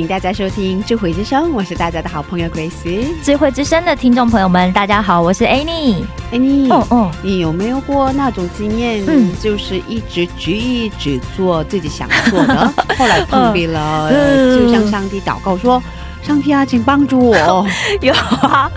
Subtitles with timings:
[0.00, 3.06] 迎大家收听智慧之声，我是大家的好朋友 Grace。
[3.22, 6.02] 智慧之声的听众朋友们，大家好，我是 Annie。
[6.32, 9.04] Annie，，哦哦，你有没有过那种经验？
[9.06, 15.82] 嗯就是一直执意只做自己想做的， 后来碰壁了，嗯就向上帝祷告说
[16.22, 17.66] ：“上帝啊，请帮助我。
[18.00, 18.70] 有啊，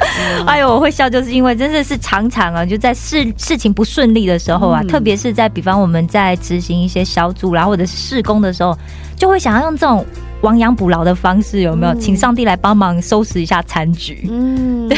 [0.45, 8.78] 哎呦，我会笑，就是因为真的是常常啊，就在事事情不顺利的时候啊，嗯特别是在比方我们在执行一些小组啦，或者是施工的时候，
[9.16, 10.05] 就会想要用这种
[10.44, 11.94] 亡羊补牢的方式，有没有？
[11.94, 14.27] 嗯请上帝来帮忙收拾一下残局。
[14.30, 14.97] 嗯， 对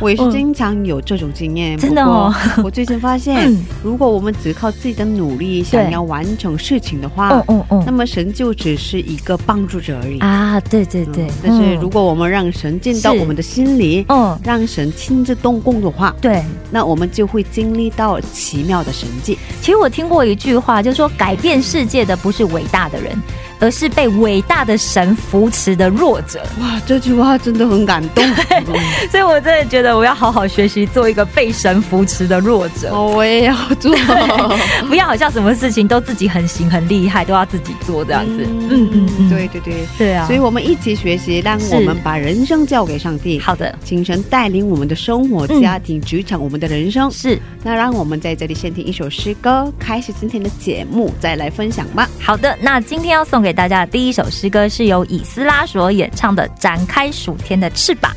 [0.00, 1.78] 我也是经常有这种经验。
[1.78, 2.32] 真的哦
[2.64, 10.18] 我最近发现，嗯如果我们只靠自己的努力想要完成事情的话，嗯嗯嗯那么神就只是一个帮助者而已。
[10.18, 19.38] 啊，对对对，嗯但是嗯如果我们让神进到我们的心里，嗯让神亲自动工的话，对，那我们就会经历到奇妙的神迹。
[19.60, 23.16] 其实我听过一句话，就是说改变世界的不是伟大的人，
[23.62, 26.42] 而是被伟大的神扶持的弱者。
[26.60, 28.24] 哇，这句话真的很感动。
[28.50, 28.74] 嗯
[29.10, 33.94] 所以我真的觉得我要好好学习，做一个被神扶持的弱者，哦，我也要做。
[34.88, 38.44] 不要好像什么事情都自己很行很厉害，都要自己做这样子。
[38.44, 39.74] 嗯嗯嗯，对对对。
[39.96, 40.26] 对啊。
[40.26, 47.08] 所以我们一起学习，让我们把人生交给上帝，好的，请神带领我们的生活、嗯家庭、职场，我们的人生。
[47.10, 52.08] 是那让我们在这里先听一首诗歌，开始今天的节目，再来分享吧。
[52.20, 52.56] 好的。
[52.60, 58.10] 那今天要送给大家的第一首诗歌是由以斯拉所演唱的《展开暑天的翅膀》。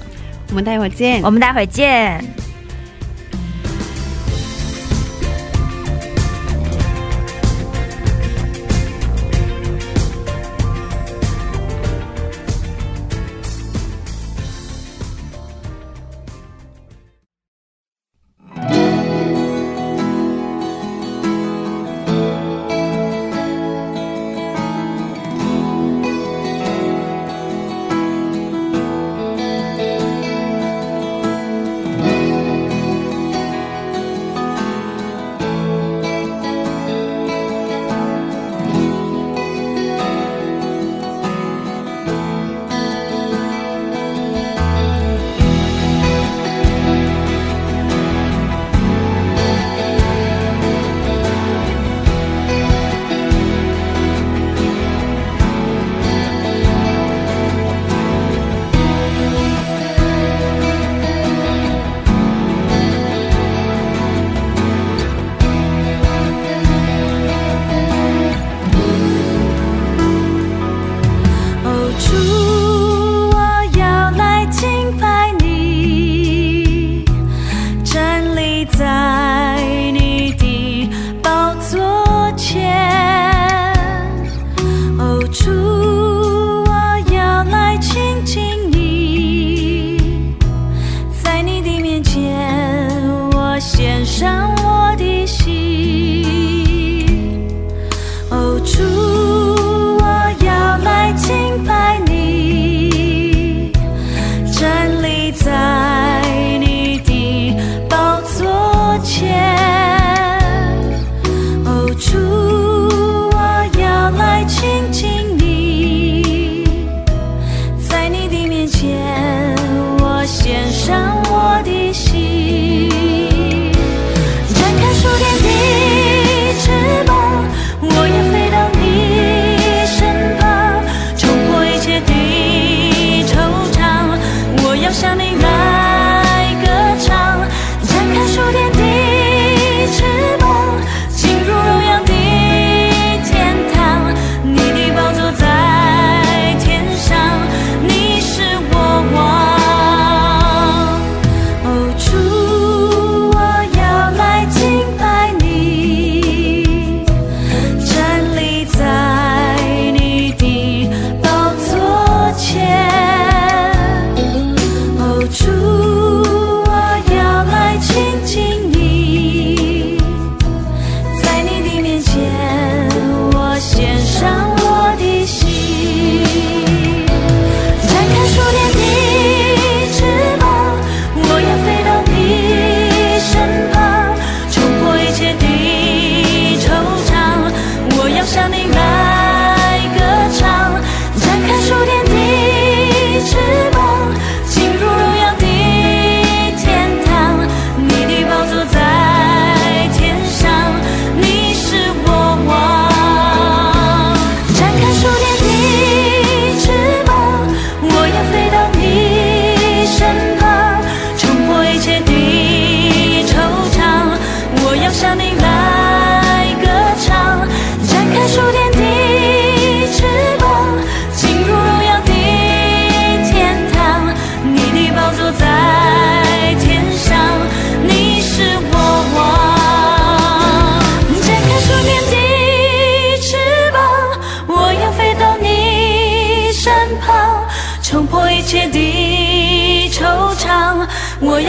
[0.49, 1.31] 我们待会儿见我。
[1.31, 2.23] 们待会见。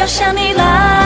[0.06, 1.05] 想你了。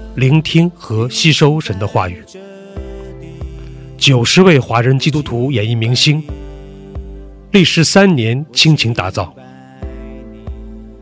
[0.15, 2.23] 聆听和吸收神的话语。
[3.97, 6.21] 九十位华人基督徒演艺明星，
[7.51, 9.33] 历时三年倾情打造。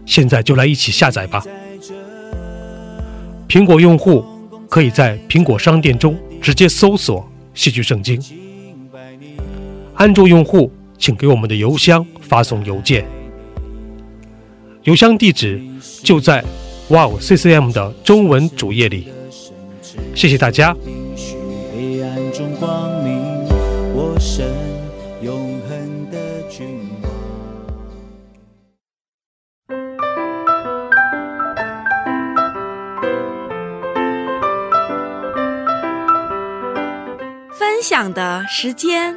[0.05, 1.43] 现在就来一起下载吧！
[3.47, 4.23] 苹果用户
[4.67, 8.21] 可以在苹果商店中直接搜索“戏剧圣经”，
[9.95, 13.05] 安卓用户请给我们的邮箱发送邮件，
[14.83, 15.61] 邮箱地址
[16.03, 16.43] 就在
[16.91, 19.13] Wow CCM 的中文主页里。
[20.15, 20.75] 谢谢大家。
[21.71, 23.45] 黑暗中光明，
[23.93, 24.51] 我神
[25.21, 27.11] 永恒的君王。
[37.51, 39.15] 分享的时间。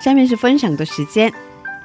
[0.00, 1.32] 下面是分享的时间，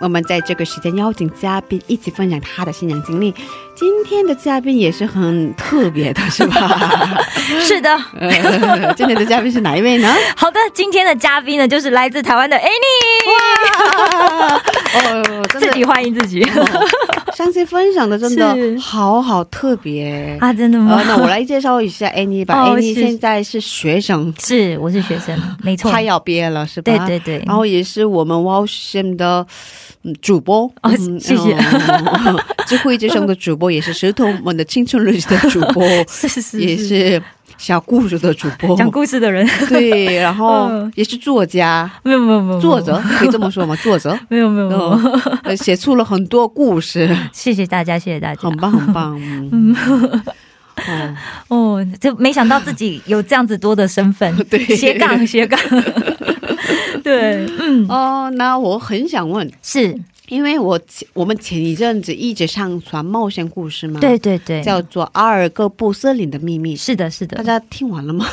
[0.01, 3.33] 我们在这个时间邀请嘉宾一起分享他的新娘经历。
[3.75, 7.23] 今天的嘉宾也是很特别的，是吧？
[7.61, 7.89] 是的，
[8.19, 10.13] 呃 今天的嘉宾是哪一位呢？
[10.35, 14.61] 好的，今天的嘉宾呢，就是来自台湾的 Annie，哇
[14.93, 16.87] 哦，自己欢迎自己哦
[17.33, 20.37] 上次分享的真的好好特别。
[20.39, 21.03] 啊，真的吗呃，？
[21.07, 22.61] 那我来介绍一下 Annie 吧。
[22.61, 27.05] 哦 Annie 是现在是学生，是，我是学生，没错，快要毕业了，是吧？
[27.07, 29.47] 对对对，然后也是我们 Wow FM 的
[30.03, 31.53] 嗯主播哦嗯谢谢。
[31.55, 37.21] 嗯智慧之声的主播，也 是石头们的青春日记的主播，是是是，也是
[37.57, 43.75] 小故事的主播，讲故事的人， 对，然后嗯也是作家、没有没有没有，作者，可以这么说吗？
[43.77, 44.75] 作者， 没有没有没
[45.49, 49.19] 有，写出了很多故事，谢谢大家，谢谢大家，很棒很棒。
[50.87, 51.15] 哦，
[51.49, 54.63] 哦，就没想到自己有这样子多的身份，对。
[54.75, 55.59] 斜杠斜杠，
[57.03, 59.97] 对，嗯，哦，那我很想问，是
[60.27, 68.25] 因为我前我们前一阵子一直上传冒险故事嘛，对，对对，叫做《阿尔戈布森林的秘密》，是的，是的，大家听完了吗？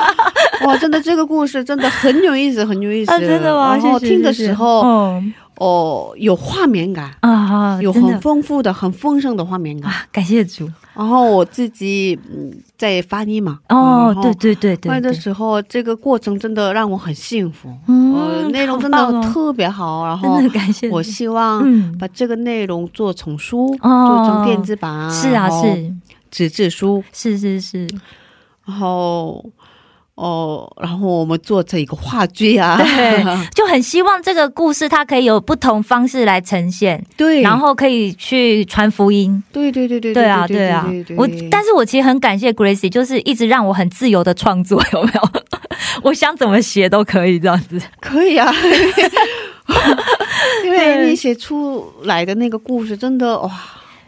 [0.64, 3.10] 哇，真的这个故事真的很有意思，很有意思。
[3.12, 3.76] 啊，真的吗？
[3.98, 5.22] 听的时候，哦
[5.56, 9.90] 哦，有画面感，啊，有很丰富的、很丰盛的画面感。
[9.90, 20.04] 啊，感谢主然后我自己嗯在翻译嘛，哦对对对对翻译的，时候，这个过程真的让我很幸福，呃，嗯内容真的特别好。
[20.04, 25.94] 然后真的感谢我希望嗯，把这个内容做成书，嗯做成电子版，是啊是。
[26.30, 27.86] 纸质书，是是是，
[28.66, 29.44] 然后
[30.16, 39.42] 哦，然后我们做成一个话剧啊，对， 就很希望这个故事它可以有不同方式来呈现，对，然后可以去传福音。
[39.52, 45.28] 对对对对对啊，对啊，我但是我其实很感谢 Gracie，就是一直让我很自由的创作，有没有？
[46.02, 47.80] 我想怎么写都可以这样子。
[48.00, 48.54] 可以啊，
[50.64, 53.50] 因为你写出来的那个故事真的哇，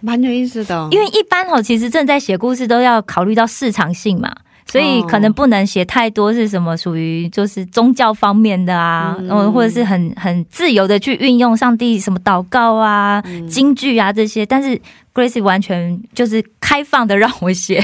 [0.01, 4.33] 蛮有意思的，因为一般哦，其实正在写故事都要考虑到市场性嘛。
[4.67, 9.29] 所以可能不能写太多是什么属于就是宗教方面的啊，嗯。
[9.31, 13.47] 嗯，或者是很很自由的去运用上帝什么祷告啊、嗯。
[13.47, 14.81] 京剧啊这些，但是
[15.17, 17.83] Gracie 完全就是开放的让我写，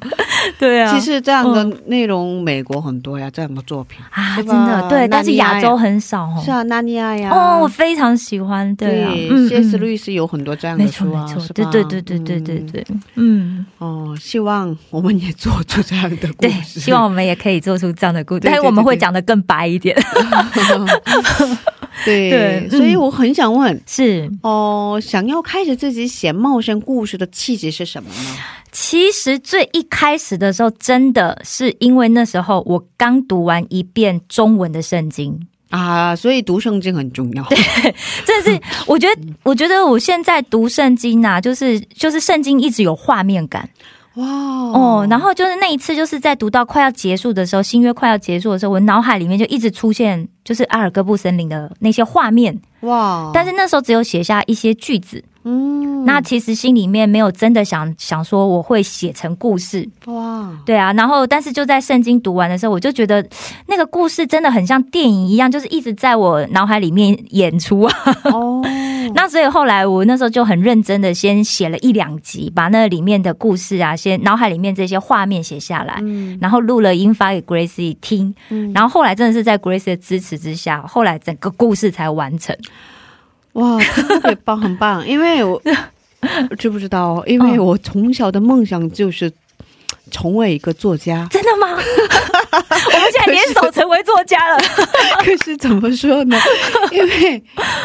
[0.60, 6.42] 对啊，其实这样的内容美国很多呀，这样的作品啊，真的对，但是亚亚洲很少哦。
[6.44, 9.80] 是啊，纳尼亚呀，哦，我非常喜欢，对啊，嗯谢斯嗯。
[9.80, 12.66] 律师有很多这样的书啊，错，对对对对对对嗯。
[12.70, 19.96] 对，嗯，哦，希望我们也做出这样的故对，事，希望我们也可以做出这样的故事，对对但是我们会讲的更白一点，
[22.04, 23.80] 对对所以嗯我很想问。
[23.86, 24.30] 是。
[24.42, 28.36] 哦，想要开始自己写冒险故事的契机是什么呢？
[28.72, 35.34] 其实最一开始的时候，真的是因为那时候我刚读完一遍中文的圣经，
[35.70, 37.42] 啊，所以读圣经很重要。
[37.44, 37.56] 对，
[38.26, 43.66] 这是我觉得，我觉得我现在读圣经啊，就是就是圣经一直有画面感
[44.16, 45.06] 哇哦。
[45.08, 59.88] 然后就是那一次，就是在读到快要结束的时候，新约快要结束的时候，我脑海里面就一直出现就是阿尔戈布森林的那些画面，哇，但是那时候只有写下一些句子，嗯，那其实心里面没有真的想想说我会写成故事。
[60.06, 63.24] 哇，对啊，然后但是就在圣经读完的时候，我就觉得
[63.68, 67.94] 那个故事真的很像电影一样，就是一直在我脑海里面演出啊。
[68.24, 68.60] 哦，
[69.14, 82.56] 那所以后来我那时候就很认真的先写了一两集，把那里面的故事啊，先脑海里面这些画面写下来，嗯然后录了音发给 Gracie 听，嗯然后后来真的是在 Gracie 的支持之下，后来整个故事才完成。
[83.56, 85.60] 哇，特别棒，很棒， 因为我
[86.58, 87.22] 知不知道？
[87.26, 89.30] 因为嗯我从小的梦想就是
[90.10, 91.68] 成为一个作家，真的吗？
[91.76, 94.58] 我们现在联手成为作家了。
[95.24, 96.36] 可是怎么说呢？
[96.92, 97.42] 因为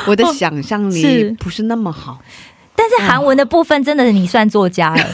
[0.08, 2.20] 我的想象力不是那么好，
[2.76, 5.06] 但是韩文的部分真的你算作家了，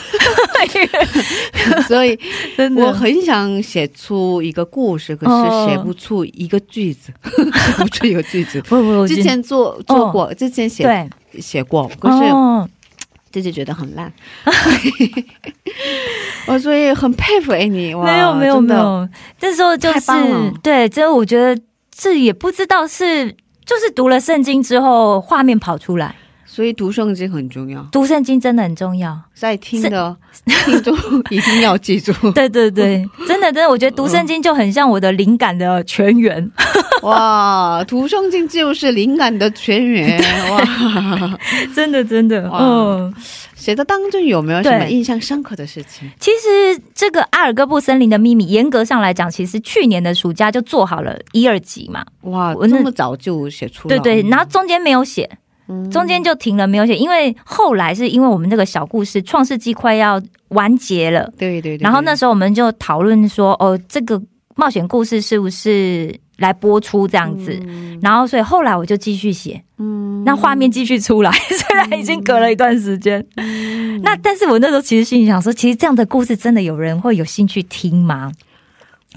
[1.88, 2.18] 所以
[2.56, 2.86] 真的。
[2.86, 8.62] 我很想写出一个故事，可是写不出一个句子，写不出一个句子。
[8.70, 12.68] 不不，我之前做做过，之前写对，写过，可是哦。
[13.30, 14.12] 自己觉得很烂，
[16.48, 19.08] 我 所以很佩服 Annie，哇，没有没有没有，
[19.42, 20.00] 那时候就是
[20.64, 21.62] 对，这我觉得
[21.96, 23.30] 这也不知道是
[23.64, 26.16] 就是读了圣经之后画面跑出来，
[26.50, 29.20] 所以读圣经很重要，读圣经真的很重要。
[29.36, 30.16] 在听的
[30.66, 30.98] 听众
[31.30, 36.52] 一定要记住，对对对，真的真的，我觉得读圣经就很像我的灵感的泉源。
[37.04, 41.40] 哇，读圣经就是灵感的泉源， 哇，
[41.76, 42.58] 真的真的，哇。
[42.60, 43.14] 嗯，
[43.56, 46.10] 写的当中有没有什么印象深刻的事情？
[46.20, 55.38] 其实这个阿尔戈布森林的秘密，严格上来讲，其实去年的暑假就做好了一二集嘛，哇，我那这么早就写出了，对对，然后中间没有写，嗯
[55.92, 64.22] 中间就停了，没有写，因为后来是因为我们这个小故事《创世纪》快要完结了，对对对，然后那时候我们就讨论说，哦，这个
[64.56, 67.60] 冒险故事是不是来播出这样子？
[68.02, 70.08] 然后所以后来我就继续写，嗯。
[70.26, 73.26] 那画面继续出来，虽然已经隔了一段时间，
[74.04, 78.30] 那但是我那时候其实心里想说，其实这样的故事真的有人会有兴趣听吗？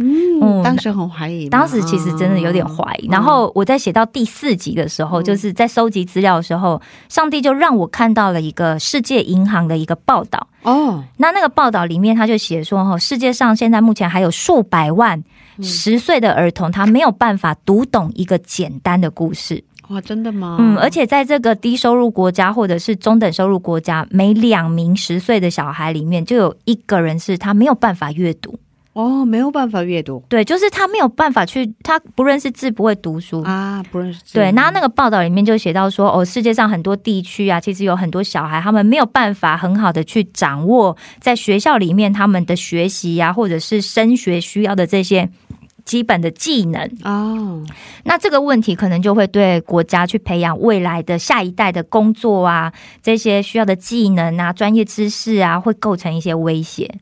[0.00, 3.06] 嗯，嗯当时很怀疑，当时其实真的有点怀疑。
[3.08, 10.46] 然后我在写到第四集的时候，就是在收集资料的时候，上帝就让我看到了一个世界银行的一个报道。
[10.62, 15.22] 哦，那那个报道里面，他就写说，哈，世界上现在目前还有数百万
[15.62, 19.62] 十岁的儿童，他没有办法读懂一个简单的故事。
[19.88, 20.56] 哇，真的吗？
[20.60, 28.58] 嗯，而且在这个低收入国家或者是中等收入国家，每两名十岁的小孩里面就有一个人是他没有办法阅读。
[28.92, 33.40] 哦，没有办法阅读对，就是他没有办法去，他不认识字，不会读书。
[33.42, 34.34] 啊，不认识字。
[34.34, 45.30] 对，那那个报道里面就写到说，哦，世界上很多地区啊，其实有很多小孩，他们没有办法很好的去掌握在学校里面他们的学习呀、或者是升学需要的这些
[45.84, 46.90] 基本的技能。
[47.04, 47.64] 哦，
[48.02, 56.92] 那这个问题可能就会对国家去培养未来的下一代的工作啊，这些需要的技能啊、专业知识啊，会构成一些威胁。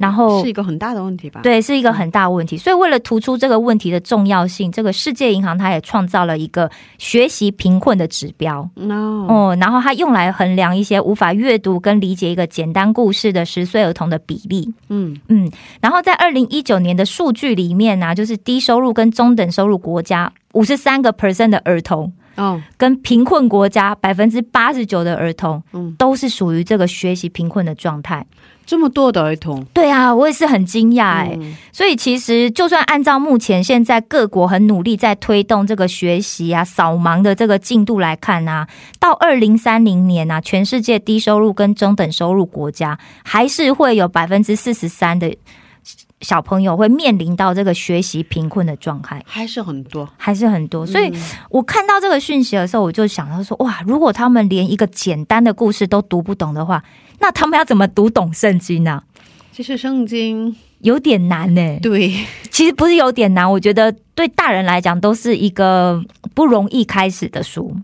[0.00, 2.56] 然后是一个很大的问题吧？，对，是一个很大问题。
[2.56, 8.66] 所以为了突出这个问题的重要性，这个世界银行它也创造了一个学习贫困的指标。
[8.76, 14.72] no，哦，然后它用来衡量一些无法阅读跟理解一个简单故事的十岁儿童的比例。
[14.88, 15.46] 嗯，嗯，
[15.82, 28.26] 然后在二零一九年的数据里面呢、就是低收入跟中等收入国家五十三个 percent 的儿童，哦，跟贫困国家百分之八十九的儿童，嗯都是属于这个学习贫困的状态。
[28.66, 31.36] 这么多的儿童，对啊，我也是很惊讶哎。
[31.40, 38.68] 嗯所以其实就算按照目前现在各国很努力在推动这个学习啊、扫盲的这个进度来看啊，
[38.98, 45.34] 到二零三零年啊，全世界低收入跟中等收入国家还是会有百分之四十三的
[46.20, 49.22] 小朋友会面临到这个学习贫困的状态。
[49.26, 50.06] 还是很多。
[50.18, 56.82] 还是很多，所以嗯我看到这个讯息的时候，我就想到说，哇，如果他们连一个简单的故事都读不懂的话，
[57.20, 59.02] 那他们要怎么读懂圣经呢、
[59.52, 62.14] 其实圣经有点难呢、对，
[62.50, 66.02] 其实不是有点难，我觉得对大人来讲都是一个
[66.34, 67.76] 不容易开始的书。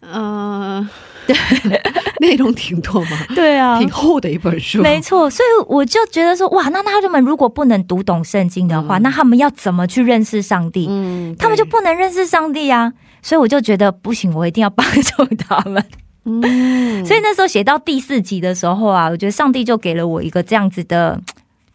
[0.00, 0.88] 呃，
[2.20, 4.80] 内容挺多嘛，对啊挺厚的一本书。
[4.80, 10.86] 没错，所以我就觉得说，哇，那他们如果不能读懂圣经的话，那他们要怎么去认识上帝？
[10.88, 12.92] 嗯，他们就不能认识上帝啊。
[13.22, 15.84] 所以我就觉得不行，我一定要帮 助他们。
[16.26, 21.20] 嗯，所以那时候写到第四集的时候啊，我觉得上帝就给了我一个这样子的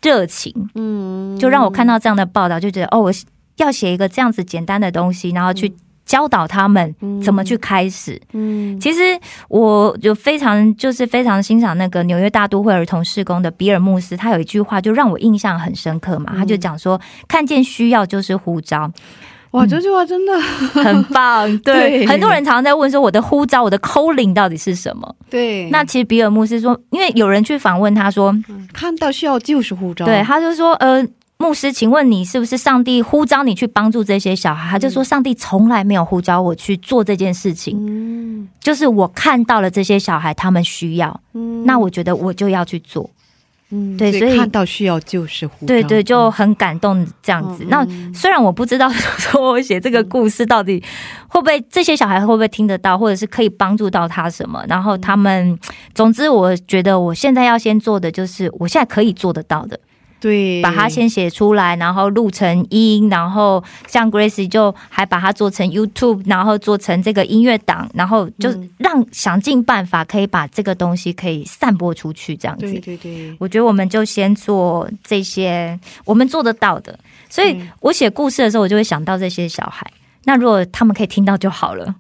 [0.02, 1.40] 热情，嗯。
[1.40, 3.12] 就让我看到这样的报道，就觉得哦，我
[3.56, 5.74] 要写一个这样子简单的东西，然后去
[6.06, 8.22] 教导他们怎么去开始。
[8.34, 8.78] 嗯。
[8.80, 9.00] 其实
[9.48, 18.92] 我就非常就是非常欣赏那个纽约大都会儿童事工的比尔牧斯，他有一句话就让我印象很深刻嘛，他就讲说，看见需要就是呼召，
[19.52, 20.40] 哇，这句话真的
[20.74, 21.46] 很棒。
[21.60, 25.16] 对，对很多人常常在问说，我的呼召，我的 calling 到底是什么？
[25.30, 25.70] 对。
[25.70, 28.36] 那其实比尔牧师说，因为有人去访问他说，
[28.74, 31.06] 看到需要就是呼召，对，他就说，呃。
[31.38, 34.70] 牧师，请问你是不是上帝呼召你去帮助这些小孩？
[34.70, 43.10] 他就说，上帝从来没有呼召我去做这件事情，嗯就是我看到了这些小孩他们需要，嗯那我觉得我就要去做。
[43.72, 47.64] 嗯对所以看到需要就是护，对对，就很感动这样子。
[47.64, 50.84] 嗯那虽然我不知道说我写这个故事到底
[51.28, 55.58] 会不会这些小孩会不会听得到，或者是可以帮助到他什么，然后他们，
[55.96, 59.80] 总之我觉得我现在要先做的就是我现在可以做得到的。
[60.22, 68.70] 对，把它先写出来，然后录成音，然后像 Grace 就还把它做成 YouTube，然后做成这个音乐档，然后就嗯。
[68.78, 72.66] 让想尽办法可以把这个东西可以散播出去，这样子。
[72.66, 76.98] 对对对，我觉得我们就先做这些我们做得到的，
[77.30, 77.68] 所以嗯。
[77.80, 79.86] 我写故事的时候，我就会想到这些小孩。
[80.24, 81.96] 那如果他们可以听到就好了。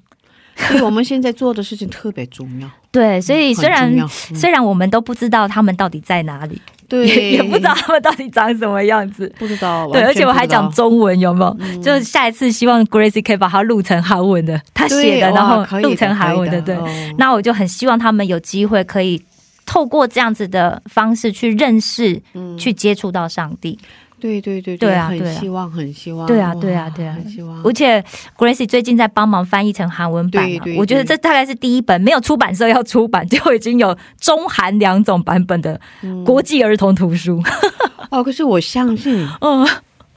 [0.58, 11.82] 所以我们现在做的事情特别重要， 对，所以虽然虽然我们都不知道他们到底在哪里，对也也不知道他们到底长什么样子，不知道，对，而且我还讲中文，有没有？
[11.82, 16.76] 就是下一次希望 Gracie 可以把它录成韩文的，他写的，然后录成韩文的，对。
[16.76, 16.86] 哦
[17.18, 19.24] 那我就很希望他们有机会可以
[19.66, 23.80] 透过这样子的方式去认识、嗯去接触到上帝。
[24.22, 27.14] 对对对对啊很希望，很希望，对啊哇对啊对啊。
[27.16, 28.02] 很希望，而且
[28.38, 30.78] Gracie 最近在帮忙翻译成韩文版、啊，对对。
[30.78, 36.24] 我觉得这大概是第一本没有出版社要出版，就已经有中韩两种版本的嗯。
[36.24, 37.42] 国际儿童图书。
[38.12, 39.68] 哦，可是我相信，嗯，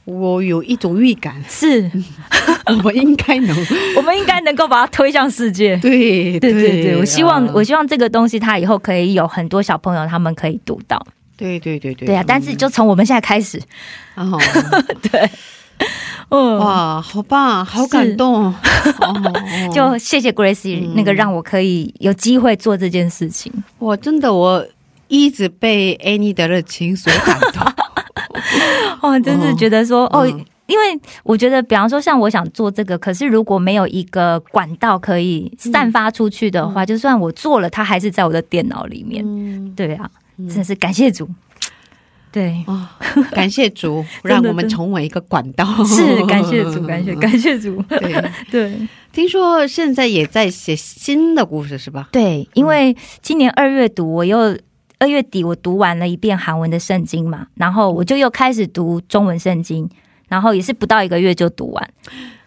[0.05, 1.89] 我有一种预感， 是。
[2.67, 3.55] 我们应该能，
[3.95, 5.77] 我们应该能够把它推向世界。
[5.77, 7.51] 对对对对，我希望、啊。
[7.53, 10.99] 我希望这个东西它以后可以有很多小朋友他们可以读到。
[11.37, 13.61] 对对对对，对啊，但是就从我们现在开始，
[14.15, 14.39] 哦，
[15.11, 15.29] 对，
[16.29, 18.55] 嗯，哇，好棒，好感动，哦。
[19.73, 23.51] 就谢谢 Gracie、嗯那个让我可以有机会做这件事情。
[23.79, 24.65] 我真的我
[25.07, 27.63] 一直被 Annie 的热情所感动，
[29.01, 30.45] 哦，真是觉得说，哦，嗯。
[30.67, 39.23] 因为我觉得，比方说像我想做这个，可是如果没有一个管道可以散发出去的话，就算我做了，它还是在我的电脑里面。
[39.23, 41.29] 嗯，对啊，真的是感谢主。
[42.31, 42.85] 对，哦，
[43.31, 45.65] 感谢主，让我们成为一个管道。
[45.85, 47.81] 是感谢主，感谢 感谢主。
[47.83, 48.77] 对， 对
[49.13, 52.09] 听说现在也在写新的故事是吧？
[52.11, 54.57] 对，因为今年二月读，我又
[54.99, 59.89] 二月底我读完了一遍韩文的圣经嘛，然后我就又开始读中文圣经，
[60.27, 61.89] 然后也是不到一个月就读完。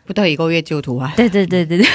[0.05, 1.11] 不到一个月就读完。
[1.17, 1.87] 对对对对对。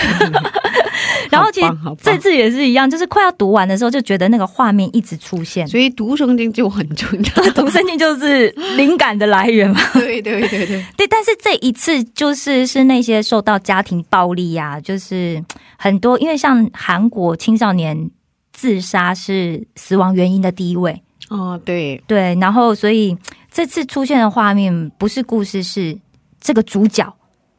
[1.34, 1.67] 然后其实
[2.02, 5.67] 这次也是一样，就是快要读完的时候，就觉得那个画面一直出现。
[5.67, 7.52] 所以读圣经就很重要。
[7.54, 9.80] 读圣经就是灵感的来源嘛。
[9.93, 15.43] 对对对对，对，但是这一次就是是那些受到家庭暴力啊，就是
[15.78, 18.10] 很多，因为像韩国青少年
[18.52, 23.17] 自杀是死亡原因的第一位，哦对，对，然后所以
[23.52, 25.98] 这次出现的画面不是故事，是
[26.39, 27.12] 这个主角。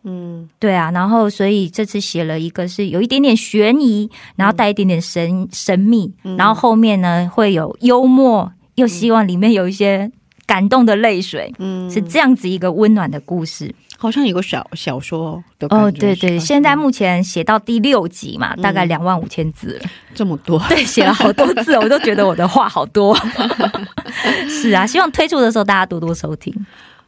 [0.04, 10.10] 嗯对啊，然后所以这次写了一个是有一点点悬疑，然后带一点点神神秘，然后后面呢会有幽默，又希望里面有一些
[10.46, 13.74] 感动的泪水，嗯，是这样子一个温暖的故事。
[13.96, 19.86] 好像有个小小说的哦，对对，现在目前写到第六集嘛，大概嗯两万五千字了。
[20.14, 23.16] 这么多， 对，写了好多字，我都觉得我的话好多。
[24.46, 26.52] 是啊，希望推出的时候大家多多收听。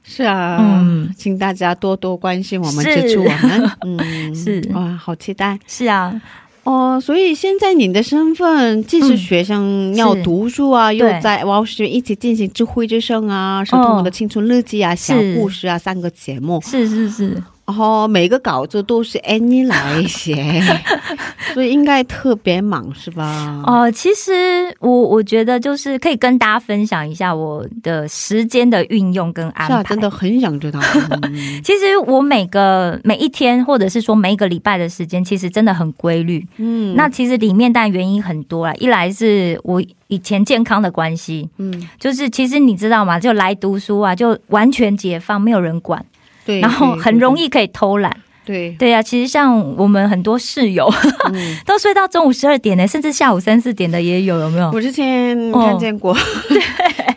[0.06, 1.12] 是啊，嗯。
[1.16, 4.62] 请大家多多关心我们，是支持我们，嗯， 是。
[4.72, 5.58] 哇，好期待。
[5.66, 6.20] 是啊，
[6.62, 7.00] 哦。
[7.00, 11.20] 所以现在你的身份既是学生要读书啊，又对。
[11.20, 20.62] 在哇是一起进行智慧之声啊，是通我的青春日记啊、小故事啊三个节目，是是是，然后每个稿子都是 Annie 来写，
[21.52, 23.62] 所以应该特别忙是吧？
[23.66, 24.32] 哦、其实
[24.78, 29.74] 我我觉得就是可以跟大家分享一下我的时间的运用跟安排。
[29.74, 30.80] 是啊，真的很想知道。
[31.22, 36.46] 嗯 其实我每个每一天，或者是说每一个礼拜的时间，其实真的很规律。
[36.58, 43.18] 嗯那其实里面当然原因很多啦，一来是我以前健康的关系，嗯，就是其实你知道吗？
[43.18, 46.04] 就来读书啊，就完全解放，没有人管，
[46.46, 48.16] 对，然后很容易易可以偷懒。
[48.46, 50.88] 对，对呀、其实像我们很多室友
[51.32, 54.70] 嗯， 都睡到中午十二点呢，甚至下午三四点的也有，有没有？
[54.72, 56.16] 我之前哦看见过，
[56.48, 56.62] 对。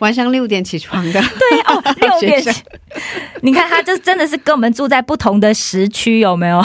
[0.00, 2.62] 晚上六点起床的，对哦， 六点起，
[3.42, 6.60] 你看他就真的是跟我们住在不同的时区，有没有？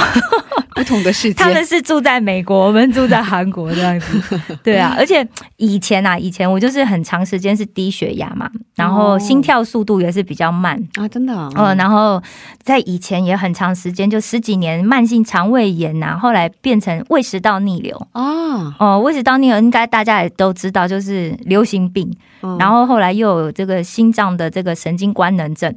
[0.76, 1.50] 不同的世界他。
[1.50, 4.40] 们是住在美国，我们住在韩国这样子。
[4.62, 10.78] 对啊，而且以前啊，以前我就是很长时间是低血压嘛，然后哦心跳速度也是比较慢。
[10.96, 12.22] 啊，真的啊，嗯，然后
[12.62, 17.96] 在以前也很长时间，就十几年慢性肠胃炎呐、后来变成胃食道逆流。
[18.12, 22.08] 啊，哦，胃食道逆流应该大家也都知道，就是流行病。
[22.42, 25.74] 嗯然后后来又有这个心脏的这个神经官能症，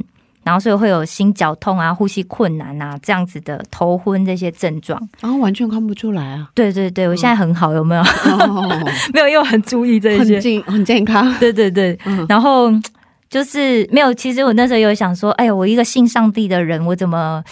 [0.48, 4.98] 然后所以会有心绞痛啊、呼吸困难啊这样子的头昏这些症状。
[5.20, 8.00] 然后完全看不出来啊，对对对，我现在很好，有没有？
[8.00, 8.82] 哦，
[9.12, 10.40] 没有，因为我很注意这很些。
[10.40, 12.70] 健很健康，对对对，嗯然后
[13.28, 14.14] 就是没有。
[14.14, 17.44] 其实我那时候有想说，哎呀，我一个信上帝的人，我怎么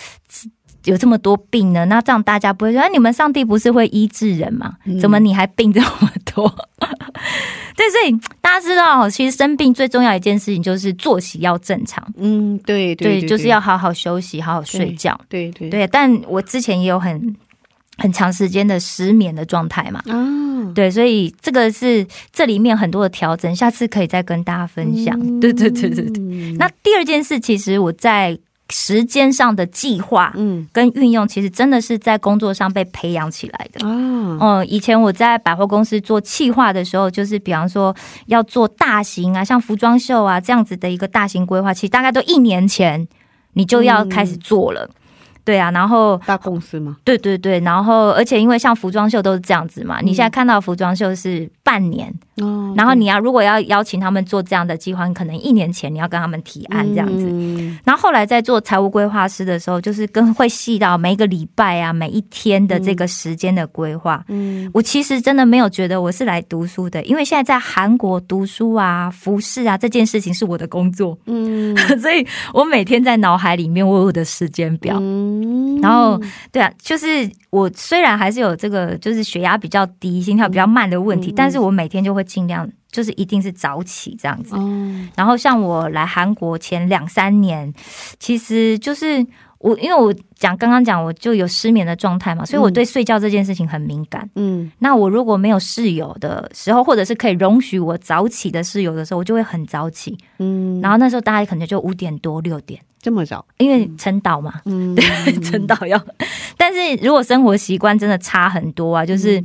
[0.87, 1.85] 有这么多病呢？
[1.85, 4.75] 那这样大家不会说，哎，你们上帝不是会医治人吗？
[4.85, 6.49] 嗯怎么你还病这么多？
[7.77, 15.19] 对，所以大家知道，其实生病最重要一件事情就是作息要正常，嗯，对对，对，就是要好好休息，好好睡觉。
[15.29, 17.37] 对对对，但我之前也有很
[17.99, 25.19] 很长时间的失眠的状态嘛，啊，对，所以这个是这里面很多的调整，下次可以再跟大家分享。
[25.41, 26.11] 对对对对对。
[26.11, 28.39] 对那第二件事，其实我在
[28.71, 30.67] 时间上的计划嗯。
[30.73, 33.87] 跟运用，其实真的是在工作上被培养起来的。
[33.87, 37.95] 哦，嗯，以前我在百货公司做企划的时候，就是比方说
[38.27, 43.07] 要做大型啊，像服装秀啊这样子的一个大型规划，其实大概都一年前
[43.53, 44.89] 你就要开始做了。
[45.45, 57.27] 对啊，然后大公司嘛，对对对，然后而且因为像服装秀都是这样子嘛，你现在看到服装秀是半年，哦然后你要如果要邀请他们做这样的计划，可能一年前你要跟他们提案这样子。
[57.31, 64.23] 嗯，然后后来在做财务规划师的时候，就是跟会细到每一个礼拜啊、每一天的这个时间的规划。
[64.29, 64.71] 嗯。
[64.75, 71.75] 我其实真的没有觉得我是来读书的，因为现在在韩国读书啊、服饰啊这件事情是我的工作，嗯。
[72.01, 74.99] 所以我每天在脑海里面我有我的时间表。
[75.01, 75.81] 嗯。
[75.81, 76.21] 然后
[76.53, 77.07] 对啊，就是
[77.51, 81.35] 我虽然还是有这个就是血压比较低、心跳比较慢的问题，嗯。
[81.35, 84.55] 但是我每天就会尽量就是一定是早起这样子。
[84.57, 85.09] 哦。
[85.17, 87.73] 然后像我来韩国前两三年，
[88.19, 89.25] 其实就是
[89.59, 94.29] 我因为我讲刚刚讲我就有失眠的状态嘛，所以我对睡觉这件事情很敏感。
[94.35, 94.71] 嗯。
[94.79, 100.17] 那我如果没有室友的时候，或者是可以容许我早起的室友的时候，我就会很早起。
[100.39, 106.01] 嗯，然后那时候大概可能就五点多六点，这么早，因为晨岛嘛，嗯， 对晨岛要。
[106.59, 109.43] 但是如果生活习惯真的差很多啊，就是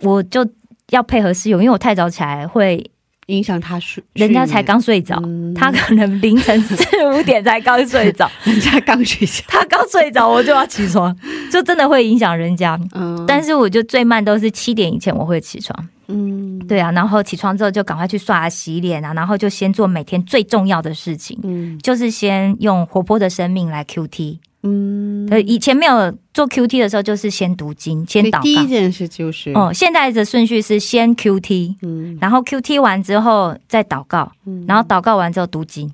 [0.00, 0.46] 我就
[0.92, 2.90] 要配合室友，因为我太早起来会
[3.26, 5.52] 影响他睡，人家才刚睡着，嗯。
[5.54, 6.76] 他可能凌晨四
[7.06, 11.16] 五点才刚睡着， 人家刚睡觉，他刚睡着我就要起床，
[11.52, 12.78] 就真的会影响人家。
[12.94, 16.58] 嗯，但是我就最慢都是七点以前我会起床，嗯。
[16.68, 21.78] 对啊，然后起床之后就赶快去刷牙洗脸啊，然后就先做每天最重要的事情，嗯。
[21.80, 24.38] 就是先用活泼的生命来 QT。
[24.62, 28.66] 嗯，呃，以前没有做 QT 的时候，就是先读经，先祷告第一。
[28.66, 35.92] 件事就是，哦，现在的顺序是先 QT，嗯然后 QT 完之后再祷告，嗯然后祷告完之后读经。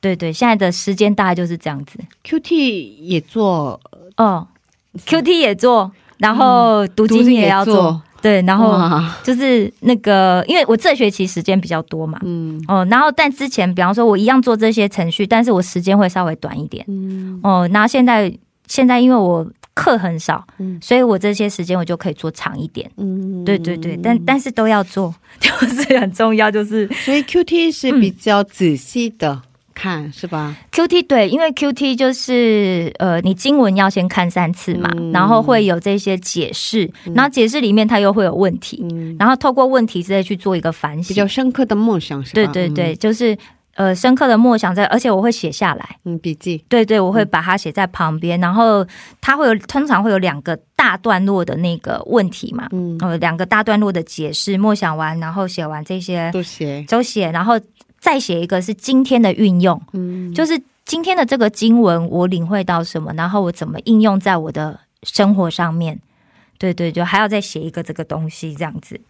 [0.00, 1.98] 对对，现在的时间大概就是这样子。
[2.22, 2.54] ，QT
[3.00, 3.80] 也做，
[4.18, 4.46] 哦
[5.06, 7.74] ，QT 也做，然后读经也也要做。
[7.74, 8.80] 做对，然后
[9.22, 12.58] 就是那个，因为我这学期时间比较多嘛，嗯。
[12.66, 16.82] 哦，然后但之前比方说我一样做这些程序，但是我时间会稍微短一点。
[16.88, 17.38] 嗯。
[17.42, 18.34] 哦，那现在
[18.66, 20.78] 现在因为我课很少，嗯。
[20.80, 22.90] 所以我这些时间我就可以做长一点。
[22.96, 23.44] 嗯。
[23.44, 29.42] 对对对，但但是都要做， 就是很重要，就是所以 QT 是比较仔细的
[29.74, 41.08] 看，是吧？QT 对，因为 QT 就是呃，你经文要先看三次嘛，嗯然后会有这些解释，然后解释里面它又会有问题，嗯，然后透过问题之类去做一个反省。
[41.08, 42.34] 比较深刻的梦想是吧？
[42.34, 43.36] 对对对，就是
[43.74, 45.96] 呃深刻的默想在，而且我会写下来。
[46.04, 48.86] 嗯，嗯，笔记，对对，我会把它写在旁边，然后
[49.20, 57.58] 它会有通常会有两个大段落的那个问题嘛，嗯，呃，两个大段落的解释，默想完，然后写完这些都写，都写，然后
[58.04, 65.98] 再写一个是今天的运用，嗯，就是今天的这个经文我领会到什么，然后我怎么应用在我的生活上面。
[66.58, 69.00] 对对，就还要再写一个这个东西这样子。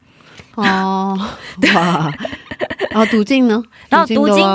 [0.55, 1.19] 哦，
[1.75, 2.13] 哇，
[2.91, 3.63] 然 后读经呢？
[3.89, 4.47] 然后读经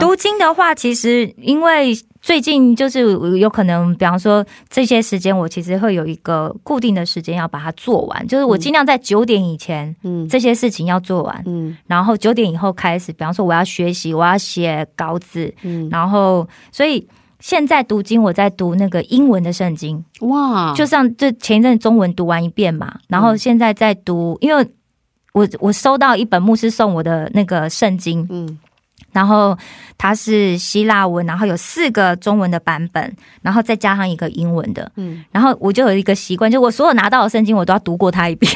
[0.00, 3.00] 读经的话，其实因为最近就是
[3.38, 10.28] 有可能，比方说这些时间，我其实会有一个固定的时间要把它做完，就是我尽量在九点以前、嗯。
[10.28, 11.76] 这些事情要做完，嗯。
[11.86, 17.06] 然后九点以后开始，比方说我要学习，我要写稿子，嗯，然后所以。
[17.44, 24.64] 现在读经，我在读那个英文的圣经，哇，就像这前一阵中文读完一遍嘛，然后现在在读，因为
[25.32, 28.58] 我我收到一本牧师送我的那个圣经，嗯
[29.12, 29.56] 然后
[29.98, 34.90] 它是希腊文，然后有四个中文的版本，然后再加上一个英文的。
[34.96, 38.50] 嗯然后我就有一个习惯，就我所有拿到的圣经，我都要读过它一遍。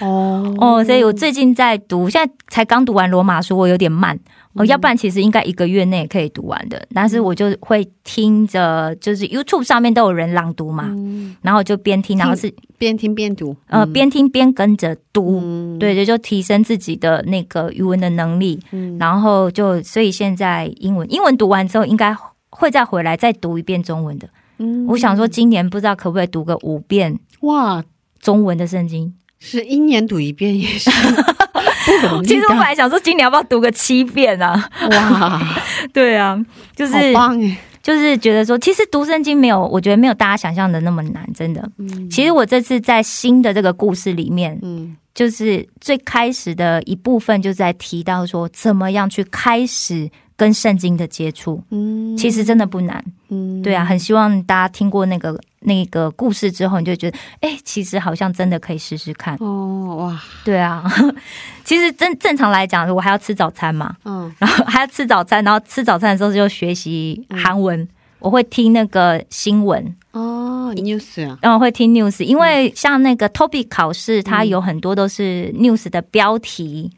[0.00, 4.18] 哦 哦，所以我最近在读，现在才刚读完罗马书，我有点慢。
[4.56, 11.36] 哦，要不然其实应该一个月内可以读完的，但是我就会听着，就是 YouTube 上面都有人朗读嘛，嗯。
[11.42, 13.92] 然后就边听，然后是边听边读，呃嗯。
[13.92, 15.78] 边听边跟着读，嗯。
[15.78, 18.58] 对对，就提升自己的那个语文的能力。
[18.72, 18.96] 嗯。
[18.98, 22.16] 然后就所以现在英文英文读完之后，应该
[22.48, 24.28] 会再回来再读一遍中文的。
[24.58, 24.86] 嗯。
[24.86, 27.84] 我想说，今年不知道可不可以读个五遍哇，
[28.20, 29.12] 中文的圣经。
[29.38, 30.90] 是一年读一遍也是
[31.86, 34.68] 不容易，其实我本来想说，今年要不要读个七遍啊？
[34.90, 35.40] 哇，
[35.94, 36.38] 对啊，
[36.74, 41.68] 就是好棒哎，就是觉得说，其实读圣经没有，我觉得没有大家想象的那么难，真的。
[41.78, 42.10] 嗯。
[42.10, 44.96] 其实我这次在新的这个故事里面，嗯。
[45.14, 51.62] 就是最开始的一部分，就在提到说，怎么样去开始跟圣经的接触。
[51.70, 52.16] 嗯。
[52.16, 53.60] 其实真的不难，嗯。
[53.62, 59.36] 对啊，很希望大家听过那个那个故事之后，你就觉得，哎、其实好像真的可以试试看。
[59.40, 60.84] 哦哇，对啊，
[61.64, 64.32] 其实正正常来讲，我还要吃早餐嘛，嗯。
[64.38, 67.86] 然后还要吃早餐，然后吃早餐的时候就学习韩文，
[68.18, 76.90] 我会听那个新闻，哦，news 啊，然后会听 news，因为像那个 TOPIK 考试，它有很多都是 news 的标题。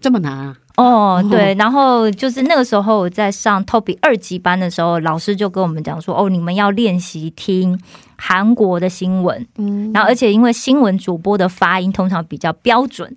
[0.00, 0.56] 这么难啊？
[0.76, 7.80] 哦，对，然后就是那个时候我在上 TOPIK 二级班的时候，老师就跟我们讲说，哦，你们要练习听
[8.16, 13.14] 韩国的新闻，嗯，然后而且因为新闻主播的发音通常比较标准，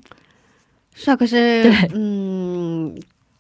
[0.96, 1.92] 是啊，可是对。
[1.94, 2.96] 嗯，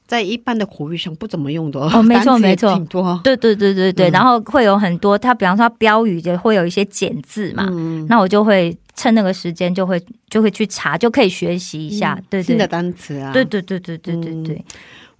[0.10, 2.74] 在一般的口语上不怎么用的哦没错没错。
[2.74, 4.12] 挺多，对对对对对，嗯。
[4.12, 12.43] 然后会有很多，它比方说它标语就会有一些简字嘛，嗯，那我就会趁那个时间就会就会去查，就可以学习一下，对对。
[12.43, 14.43] 新的单词啊，对对对对对对嗯。
[14.43, 14.65] 对，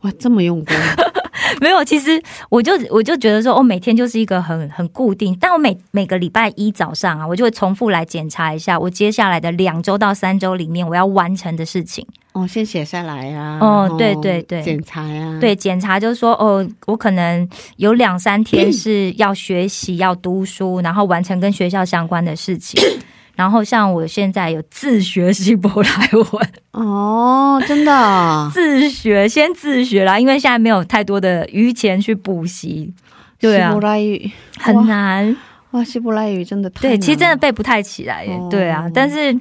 [0.02, 0.75] 哇，这么用功，
[1.62, 12.05] 没有，其实我就我就觉得说，我、每天就是一个很很固定，但我每每个礼拜一早上啊，我就会重复来检查一下我接下来的两周到三周里面我要完成的事情。
[12.33, 22.79] 哦，先写下来啊，哦对对对检查呀，对，检查就是说，哦，我可能有两三天 是要学习、要读书，然后完成跟学校相关的事情。
[23.39, 32.93] 然后像我现在有自学希伯来文，哦，真的啊， 自学先自学啦，因为现在没有太多的余钱去补习，
[33.39, 33.69] 对啊。
[33.69, 35.34] 希伯，来语，很难。
[35.71, 38.34] 哇，希伯来语真的太对，其实真的背不太起来耶。
[38.34, 38.49] 哦。
[38.52, 39.34] 对啊，但是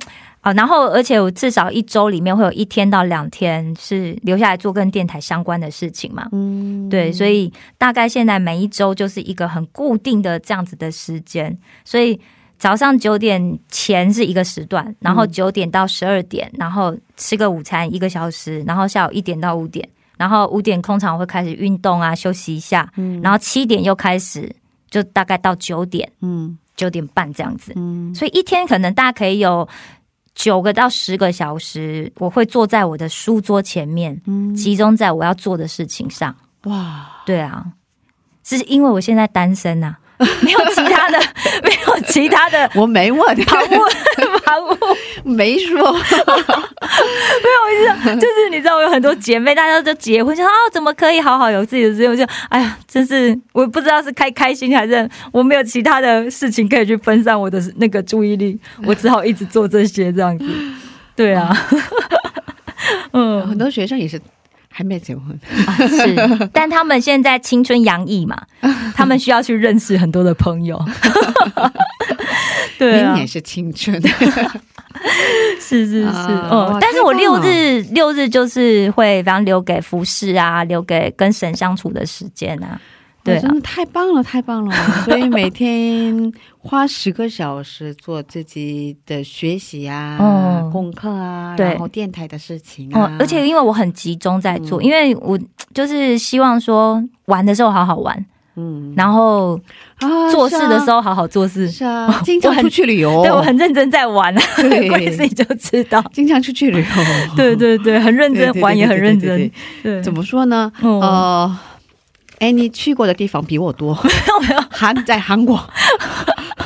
[0.42, 6.28] 好，然后而且我至少一周里面会有一天到两天是留下来做跟电台相关的事情嘛。
[6.30, 12.20] 嗯，对，所以大概现在每一周就是一个很固定的这样子的时间，所以
[12.58, 23.20] 早上九点前是一个时段，然后九点到十二点，然后吃个午餐一个小时，然后下午一点到五点，然后五点通常会开始运动啊，休息一下，嗯。
[23.22, 24.54] 然后七点又开始，
[24.90, 26.58] 就大概到九点嗯。
[26.76, 28.14] 九点半这样子，嗯。
[28.14, 29.68] 所以一天可能大家可以有
[30.32, 36.32] 九个到十个小时，我会坐在我的书桌前面，嗯，集中在我要做的事情上。
[36.64, 37.66] 哇，对啊，
[38.44, 39.96] 是因为我现在单身呐、
[40.42, 41.18] 没有其他的，
[41.62, 43.78] 没有其他的我没问，旁骛
[44.44, 45.92] 旁骛，没说，
[48.14, 52.16] 就是你知道，我有很多姐妹，大家都结婚，就说啊，怎么可以好好有自己的自由？
[52.16, 60.44] 就哎呀，真是我不知道是开开心还是我没有其他的事情可以去分散我的那个注意力，我只好一直做这些这样子。
[61.14, 61.56] 对啊，
[63.12, 64.20] 嗯，很多学生也是
[64.78, 65.36] 还没结婚，
[65.66, 66.14] 啊是，
[66.54, 68.40] 但他们现在青春洋溢嘛，
[68.94, 70.80] 他们需要去认识很多的朋友。
[72.78, 73.10] 对啊。
[73.10, 74.00] 明，年是青春，
[75.60, 76.06] 是是是，
[76.48, 82.80] 哦但是我六日六日就是会，比方留给服饰啊，留给跟神相处的时间啊。
[83.24, 83.40] 对啊。
[83.40, 84.74] 真的太棒了，太棒了！
[85.04, 95.38] 所以每天花十个小时做自己的学习啊、嗯功课啊，然后电台的事情啊，哦，而且因为我很集中在做，嗯因为我
[95.72, 98.26] 就是希望说玩的时候好好玩，
[98.56, 99.58] 嗯，然后
[100.00, 101.68] 啊做事的时候候好好做事。
[101.70, 106.04] 是啊，经常出去旅游， 对我很认真在玩啊，对 贵司你就知道。
[106.12, 109.28] 经常出去旅游，对对对，很认真玩也很认真。
[109.28, 109.48] 对对
[109.82, 109.92] 对。
[109.94, 110.70] 对，怎么说呢？
[110.82, 111.00] 嗯。
[111.00, 111.58] 呃，
[112.38, 113.94] 哎，你去过的地方比我多，
[114.70, 115.58] 韩在韩国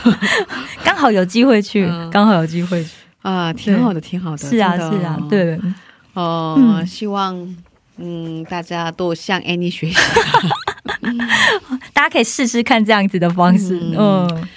[0.85, 2.91] 刚好有机会去，嗯刚好有机会去。
[3.23, 5.59] 啊，挺好的，挺好的，是啊，是啊，对。
[6.15, 7.57] 哦、嗯希望
[7.97, 9.97] 嗯大家都向 Annie 学习。
[11.95, 13.79] 大家可以试试看这样子的方式。
[13.81, 13.95] 嗯
[14.29, 14.49] 嗯，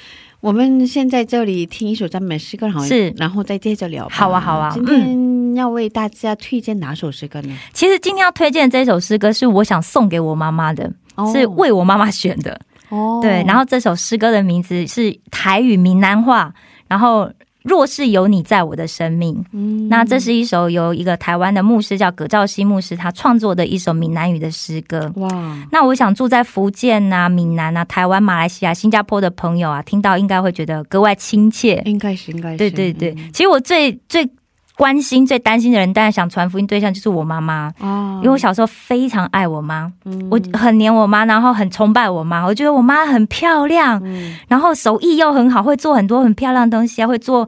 [0.42, 4.16] 我们先在这里听一首赞美诗歌，好，是然后再接着聊吧。
[4.16, 7.56] 好啊好啊今天要为大家推荐哪首诗歌呢？
[7.74, 10.94] 其实今天要推荐的这首诗歌是我想送给我妈妈的，哦
[11.34, 12.60] 是为我妈妈选的。
[12.90, 16.54] 哦对，然后这首诗歌的名字是台语闽南话，
[16.88, 17.32] 然后。
[17.68, 25.12] 若是有你在我的生命，嗯那这是一首由一个台湾的牧师叫葛兆熙牧师他创作的一首闽南语的诗歌。
[25.16, 25.28] 哇，
[25.72, 31.82] 那我想住在福建呐、闽南啊、台湾、马来西亚、新加坡的朋友啊，听到应该会觉得格外亲切。
[31.86, 34.30] 应该是应该是，对对对，嗯其实我最最
[34.78, 40.28] 关心、最担心的人，当然想传福音对象就是我妈妈，哦，因为我小时候非常爱我妈，嗯。
[40.30, 44.36] 我很黏我妈，然后很崇拜我妈，我觉得我妈很漂亮，嗯。
[44.48, 47.48] 然后手艺又很好，会做很多很漂亮的东西啊，会做。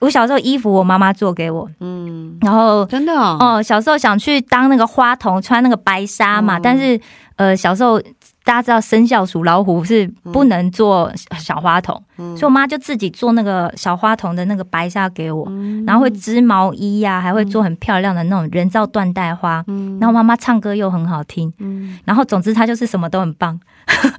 [0.00, 6.60] 我小时候衣服我妈妈做给我，嗯，然后真的哦，哦，小时候想去当那个花童，穿那个白纱嘛，哦。
[6.62, 7.00] 但是
[7.34, 8.00] 呃，小时候
[8.48, 19.62] 大家知道生肖属老虎是不能做小花童，嗯所以我妈就自己做那个小花童的那个白纱给我，嗯然后会织毛衣呀、还会做很漂亮的那种人造缎带花。
[19.66, 23.60] 嗯然后妈妈唱歌又很好听，嗯然后总之她就是什么都很棒。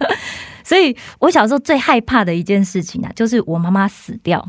[0.64, 4.48] 所以我小时候最害怕的一件事情啊，就是我妈妈死掉。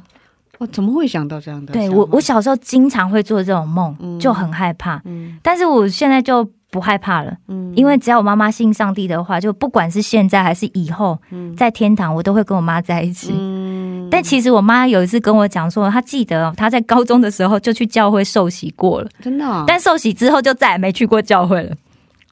[0.59, 1.73] 我怎么会想到这样的？
[1.73, 5.01] 对我，我小时候经常会做这种梦，嗯就很害怕。
[5.07, 13.33] 嗯但是我现在就不害怕了，嗯因为只要我妈妈信上帝的话，就不管是现在还是以后，嗯在天堂我都会跟我妈在一起。
[13.35, 21.77] 嗯但其实我妈有一次跟我讲说，她记得哦她在高中的时候就去教会受洗过了，真的哦，但受洗之后就再也没去过教会了。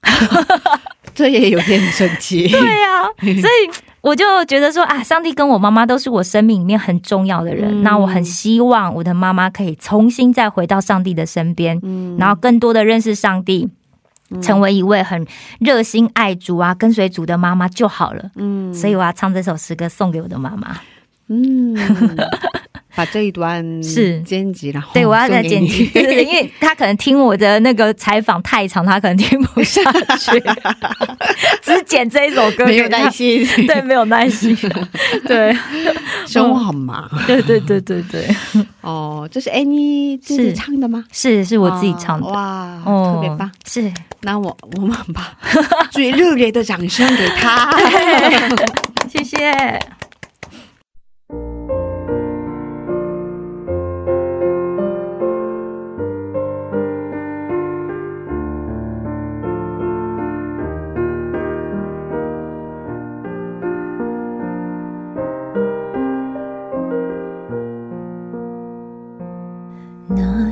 [1.14, 2.46] 这也有点神奇。
[2.50, 3.02] 对呀、
[3.40, 3.70] 所以
[4.00, 7.80] 我就觉得说啊，上帝跟我妈妈都是我生命里面很重要的人。
[7.80, 13.68] 嗯那我很希望我的妈妈可以重新再回到上帝的身边，嗯然后更多的认识上帝。
[14.42, 15.26] 成为一位很
[15.60, 18.30] 热心爱主啊、跟随主的妈妈就好了。
[18.36, 20.76] 嗯所以我要唱这首诗歌送给我的妈妈。
[21.28, 21.76] 嗯，
[22.98, 24.18] 把这一段是。
[24.22, 29.80] 剪辑，然后对，我要再剪辑，对因为他可能听我的那个采访太长，他可能听不下
[30.18, 30.42] 去，
[31.62, 34.56] 只剪这一首歌，没有耐，心，对，没有耐心，
[35.24, 35.56] 对，
[36.26, 37.08] 生活很忙。
[37.28, 38.28] 对对对对对，
[38.82, 39.28] 哦。
[39.30, 41.04] 这是 Annie 自己是唱的吗？
[41.12, 43.48] 是是我自己唱的，哦哇，哦特别棒！
[43.64, 43.92] 是，
[44.22, 45.32] 那我我们把
[45.90, 47.70] 最热烈的掌声给他。
[49.08, 49.97] 谢谢。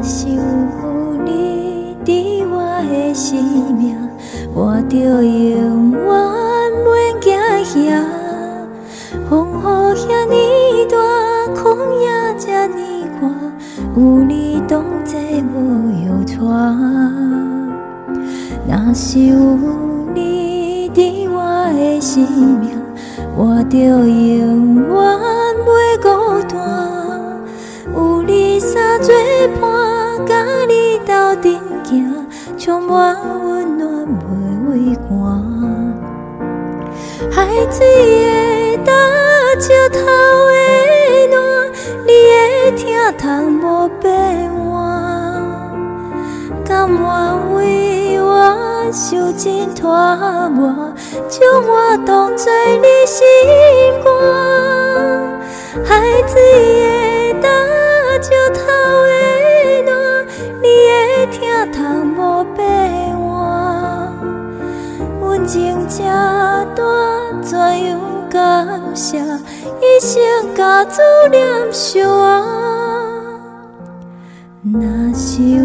[0.07, 0.41] 想有
[1.25, 3.37] 你伫我的生
[3.75, 3.99] 命，
[4.55, 5.99] 我就永远
[6.85, 7.35] 袂惊
[7.65, 7.75] 遐。
[9.29, 9.65] 风雨
[9.97, 10.97] 遐尼大，
[11.61, 11.67] 空
[11.99, 12.07] 也
[12.39, 13.35] 遮尼寒，
[13.97, 15.19] 有你同在
[15.53, 16.37] 无忧愁。
[18.69, 19.35] 若是有
[20.15, 21.41] 你伫我
[21.75, 22.23] 的生
[22.61, 22.71] 命，
[23.37, 24.87] 我就永远
[25.67, 25.69] 袂
[26.01, 26.09] 孤
[26.49, 26.55] 单。
[27.93, 29.13] 有你相做
[29.61, 29.96] 伴。
[30.25, 30.35] 甲
[30.67, 32.27] 你斗阵行，
[32.59, 34.25] 充满温暖袂
[34.71, 35.11] 畏寒。
[37.31, 37.37] 海
[37.71, 38.95] 水的干
[39.61, 40.57] 石头的
[41.31, 41.37] 暖，
[42.07, 42.11] 你
[42.71, 42.77] 的
[43.19, 44.07] 疼痛无变
[44.55, 44.75] 换，
[46.65, 47.05] 甘愿
[47.55, 49.85] 为我受尽拖
[50.51, 50.93] 磨，
[51.29, 52.51] 将我当作
[52.81, 53.27] 你心
[54.03, 54.07] 肝。
[55.85, 55.89] 海
[56.27, 56.35] 水
[57.35, 57.49] 的干
[58.23, 58.59] 石头
[59.05, 59.16] 的，
[61.67, 62.65] 的疼痛无变
[63.19, 64.13] 换。
[65.21, 66.03] 阮情这
[66.75, 68.01] 段，怎样
[68.31, 69.19] 感谢？
[69.19, 70.23] 一生
[70.55, 72.43] 甲思念相我。
[74.73, 74.81] 若
[75.15, 75.65] 是有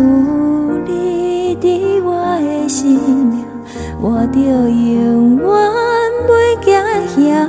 [0.85, 3.45] 你伫我的生命，
[4.01, 5.45] 我就永远
[6.27, 6.29] 袂
[6.63, 6.69] 惊
[7.17, 7.47] 遐。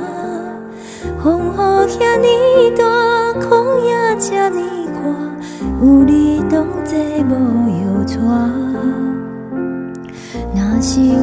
[1.22, 1.56] 风雨
[1.88, 2.26] 遐尼
[2.76, 2.82] 大，
[3.46, 4.81] 空也这尼，
[5.82, 7.34] 有你同齐无
[7.82, 8.20] 忧愁。
[10.54, 11.16] 若是有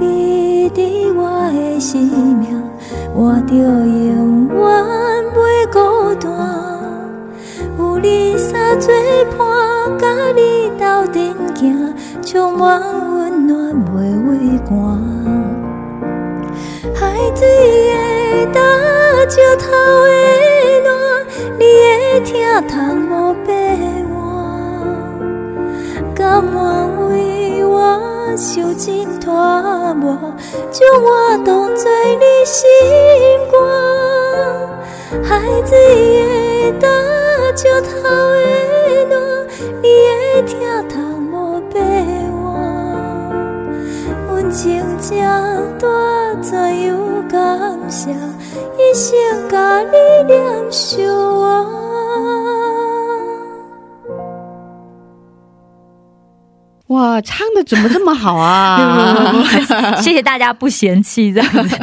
[0.00, 1.20] 你伫我
[1.52, 2.00] 的生
[2.38, 2.58] 命，
[3.14, 4.56] 我就永远
[5.34, 5.36] 袂
[5.70, 5.78] 孤
[6.14, 6.26] 单。
[7.78, 8.90] 有你三做。
[9.36, 9.44] 伴，
[9.98, 13.94] 甲你斗阵行，充满温暖袂
[14.26, 14.30] 畏
[14.64, 14.72] 寒。
[16.94, 17.46] 海水
[17.92, 18.56] 的干
[19.28, 20.55] 石头的，
[21.58, 21.64] 你
[22.20, 22.74] 的疼痛
[23.08, 23.48] 无变
[24.14, 24.14] 换。
[26.14, 26.56] 甘愿
[27.08, 27.74] 为我
[28.36, 29.32] 受尽拖
[29.94, 30.16] 磨，
[30.70, 31.84] 将我当作
[32.18, 32.64] 你心
[33.50, 33.54] 肝。
[35.22, 35.72] 海水
[36.26, 36.90] 会干
[37.56, 38.44] 石头的
[39.08, 39.14] 暖，
[39.82, 39.84] 你
[40.42, 40.54] 的疼
[40.88, 40.94] 痛
[41.32, 41.34] 无
[41.72, 41.74] 变
[42.32, 42.44] 换。
[44.28, 45.08] 阮情这
[45.78, 45.86] 段，
[46.42, 46.52] 怎
[46.82, 46.96] 样
[47.28, 47.36] 感
[47.88, 48.14] 谢？
[48.78, 49.96] 一生甲你
[50.26, 50.40] 念
[50.70, 51.66] 相偎。
[56.88, 59.34] 哇，唱的怎么这么好啊？
[60.00, 61.76] 谢谢大家不嫌弃这样子。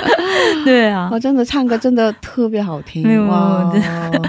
[0.64, 3.70] 对啊我，真的唱歌真的特别好听哇，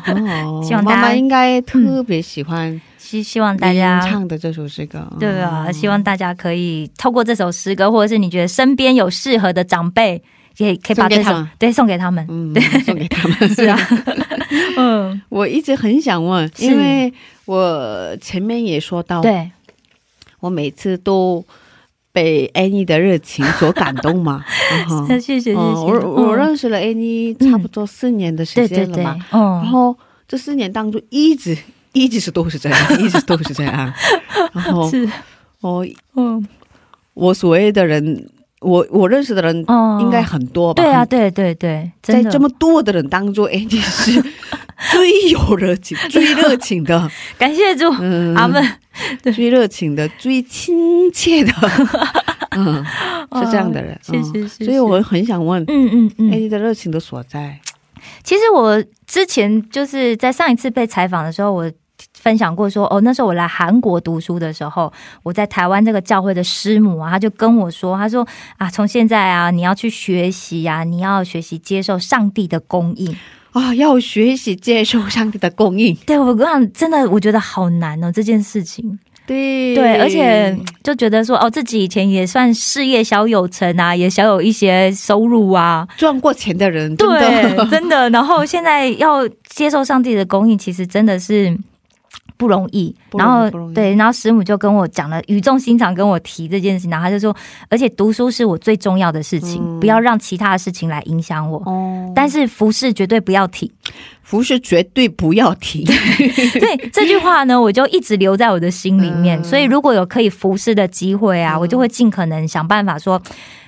[0.04, 0.62] 很好。
[0.62, 5.00] 希望大家妈妈应该特别喜欢希希望大家唱的这首诗歌。
[5.20, 10.22] 对啊，嗯希望大家可以透过这首诗歌，或者是你觉得身边有适合的长辈，
[10.58, 11.49] 也可以把这首送给他们。
[11.60, 12.26] 对送给他们。
[12.30, 13.49] 嗯，送给他们。
[13.56, 13.78] 是啊，
[14.78, 17.14] 嗯，我一直很想问，因为
[17.45, 19.51] 我前面也说到，对，
[20.39, 21.43] 我每次都
[22.12, 24.43] 被 Annie 的热情所感动嘛。
[24.88, 25.60] 嗯哼谢谢谢谢。
[25.60, 29.41] 嗯，我我嗯认识了 Annie 差不多四年的时对对对间了嘛，，嗯。
[29.41, 29.97] 然嗯，后
[30.28, 31.58] 这四年当中一直
[31.93, 33.93] 一直是都是这样，一直都是这样。
[34.53, 35.08] 然后是，
[35.62, 35.86] 我
[36.16, 36.47] 嗯，
[37.14, 38.28] 我所谓的人，
[38.66, 40.82] 我我认识的人哦应该很多吧？
[40.84, 44.22] 对啊，对对对，在这么多的人当中，Annie 是
[44.91, 48.63] 最有热情、 最热情的，感谢主，嗯，阿门，
[49.24, 51.53] 最热情的、最亲切的，
[52.57, 52.84] 嗯，
[53.41, 53.93] 是这样的人。
[53.93, 56.32] 哦谢谢嗯谢谢所以我很想问嗯嗯嗯。
[56.32, 57.59] ，Annie 的热情的所在。
[58.24, 61.72] 其实我之前就是在上一次被采访的时候，我
[62.26, 73.16] 分享过说，哦，那时候我来韩国读书的时候，我在台湾这个教会的师母啊，他就跟我说，他说啊，从现在啊，你要去学习啊，你要学习接受上帝的供应。
[73.52, 75.96] 啊，要学习接受上帝的供应。
[76.08, 78.98] 对我跟你讲，真的我觉得好难哦，这件事情。
[79.28, 88.10] 对对，而且就觉得说，哦，自己以前也算事业小有成啊，也小有一些收入啊，赚过钱的人，真对，的真的。
[88.10, 91.58] 然后现在要接受上帝的供应，其实真的是
[92.38, 92.96] 不容易。
[93.18, 97.36] 然后对，然后师母就跟我讲了，语重心长跟我提这件事情，然后他就说，
[97.70, 101.58] 而且读书是我最重要的事情，嗯不要让其他的事情来影响我。
[101.66, 103.70] 哦，但是服饰绝对不要停。
[104.24, 105.86] 服饰绝对不要停。
[106.60, 109.40] 对这句话呢，我就一直留在我的心里面。
[109.40, 113.22] 嗯所以如果有可以服侍的机会啊，嗯我就会尽可能想办法说，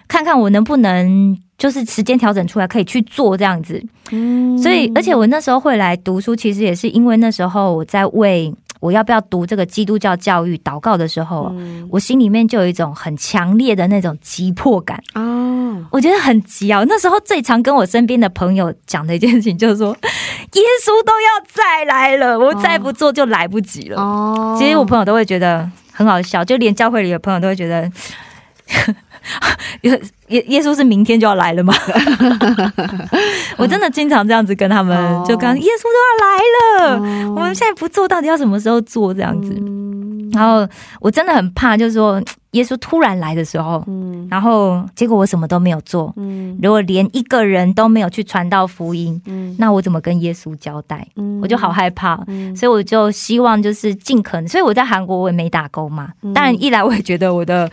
[0.08, 3.84] 看看我能不能就是时间调整出来，可以去做这样子。
[4.12, 15.02] 嗯所以，而且我那时候会来读书，其实也是因为那时候我在为我要不要读这个基督教教育祷告的时候，嗯我心里面就有一种很强烈的那种急迫感。
[15.14, 16.84] 啊，我觉得很急啊！
[16.88, 19.90] 那时候最常跟我身边的朋友讲的一件事情，就是说，
[20.54, 24.02] 耶稣都要再来了，我再不做就来不及了。
[24.02, 27.92] 哦其实我朋友都会觉得很好笑，就连教会里的朋友都会觉得
[29.82, 31.74] 耶耶耶稣是明天就要来了吗？
[33.58, 39.14] 我真的经常这样子跟他们，哦就刚耶稣都要来了，哦我们现在不做，到底要什么时候做？
[39.14, 39.54] 这样子。
[39.60, 39.88] 嗯
[40.34, 40.68] 然后
[41.00, 42.22] 我真的很怕，就是说
[42.52, 51.08] 耶稣突然来的时候，嗯然后结果我什么都没有做，嗯如果连一个人都没有去传道福音，嗯那我怎么跟耶稣交代？
[51.16, 52.20] 嗯我就好害怕。
[52.28, 56.10] 嗯所以我就希望就是尽可能，所以我在韩国我也没打工嘛。
[56.22, 57.68] 嗯当然，一来我也觉得我的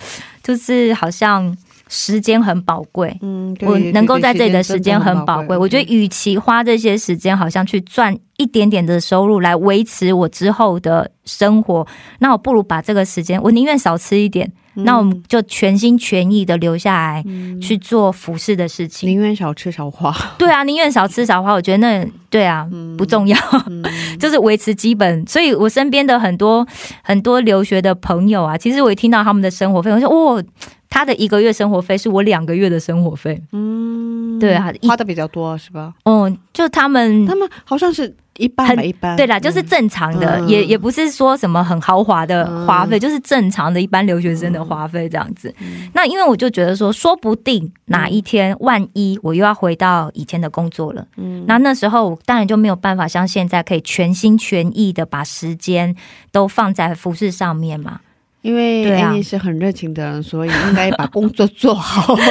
[0.45, 1.57] 就是好像
[1.89, 5.57] 时间很宝贵，嗯我能够在这里的时间很宝贵。
[5.57, 11.87] 我觉得，与其花这些时间，好像去赚一点点的收入来维持我之后的生活，
[12.19, 17.25] 那我不如把这个时间，我宁愿少吃一点，嗯那我们就全心全意的留下来。
[17.61, 22.69] 去做服饰的事情，宁愿少吃少花，对啊，宁愿少吃少花，我觉得那对啊、
[22.99, 23.37] 不重要，
[24.19, 25.27] 就是维持基本。
[25.27, 26.67] 所以我身边的很多
[27.03, 30.43] 很多留学的朋友啊，其实我一听到他们的生活费，我说哦，
[30.91, 33.41] 他的一个月生活费是我两个月的生活费。
[33.53, 35.95] 嗯对啊花的比较多是吧？
[36.05, 38.77] 哦，就他们他们好像是一般
[39.17, 40.49] 对啦，就是正常的，嗯。
[40.49, 45.55] 也也不是说什么很豪华的花费，嗯就是正常的一般留学生的花费这样子。
[45.93, 51.45] 那因为我就觉得说，说不定哪一天，万一我又要回到以前的工作了，嗯。
[51.47, 55.95] 那那时候我当然就没有办法像现在可以全心全意的把时间
[56.33, 58.01] 都放在服饰上面嘛。
[58.45, 62.15] 因为对啊 Annie 是很热情的人，所以应该把工作做好。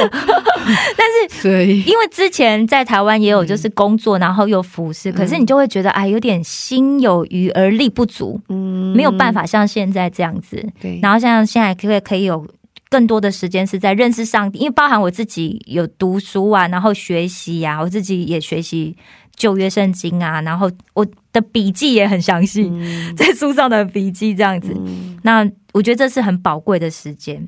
[0.96, 10.64] 但是 所以因为之前在台湾也有就是工作，然后又服饰，可是你就会觉得哎，有点心有余而力不足，嗯没有办法像现在这样子。
[10.80, 12.46] 对，然后像现在可以可以有
[12.88, 18.96] 更多的时间是在认识上帝，因为包含我自己有读书啊，然后学习啊，我自己也学习
[19.34, 24.74] 旧约圣经啊，然后我的笔记也很详细，嗯在书上的笔记这样子。
[25.22, 25.44] 那
[25.74, 27.46] 我觉得这是很宝贵的时间。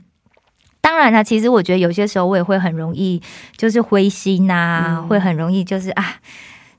[0.82, 3.20] 当然啦，其实我觉得有些时候我也会很容易
[3.56, 6.16] 就是灰心呐、嗯会很容易就是啊。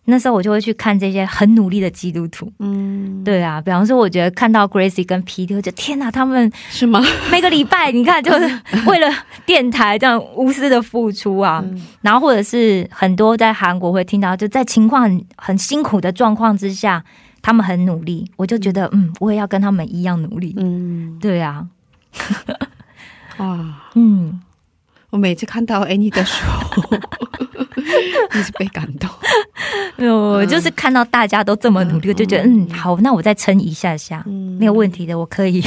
[0.10, 7.02] 那时候我就会去看这些很努力的基督徒，嗯，对啊，比方说，我觉得看到 Gracie 跟觉得天哪，他们是吗？
[7.30, 9.14] 每个礼拜，你看，就是 为了
[9.45, 11.62] 电台这样无私的付出啊。
[11.62, 17.04] 嗯然后或者是很多在韩国会听到，就在情况很很辛苦的状况之下，
[17.42, 20.54] 他们很努力，我就觉得，嗯，我也要跟他们一样努力。
[20.58, 21.66] 嗯，对啊，
[23.38, 23.58] 哇，
[23.96, 24.40] 嗯，
[25.10, 26.84] 我每次看到 Annie 的时候，
[28.40, 29.10] 一直被感动。
[29.98, 35.64] 我就是看到大家都这么努力，我就觉得，嗯，好，那我再撑一下下，嗯没有问题的，我可以。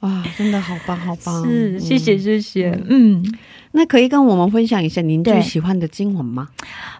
[0.00, 1.44] 哇，真的好棒，好棒！
[1.44, 2.18] 是，谢谢，嗯。
[2.20, 3.34] 谢谢，嗯。
[3.72, 6.48] 那可以跟我们分享一下您最喜欢的经文吗？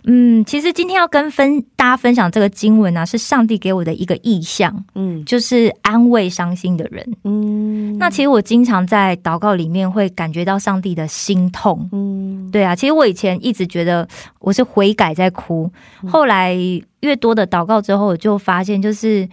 [0.05, 5.25] 嗯，其实今天要跟分大家分享这个经文啊，是上帝给我的一个意象，嗯。
[5.25, 7.07] 就是安慰伤心的人。
[7.25, 7.97] 嗯。
[7.99, 11.89] 那其实我经常在祷告里面会感觉到上帝的心痛。
[11.93, 12.51] 嗯。
[12.51, 14.07] 对啊，其实我以前一直觉得
[14.39, 15.71] 我是悔改在哭，
[16.03, 16.11] 嗯。
[16.11, 16.57] 后来
[17.01, 19.29] 越多的祷告之后，我就发现就是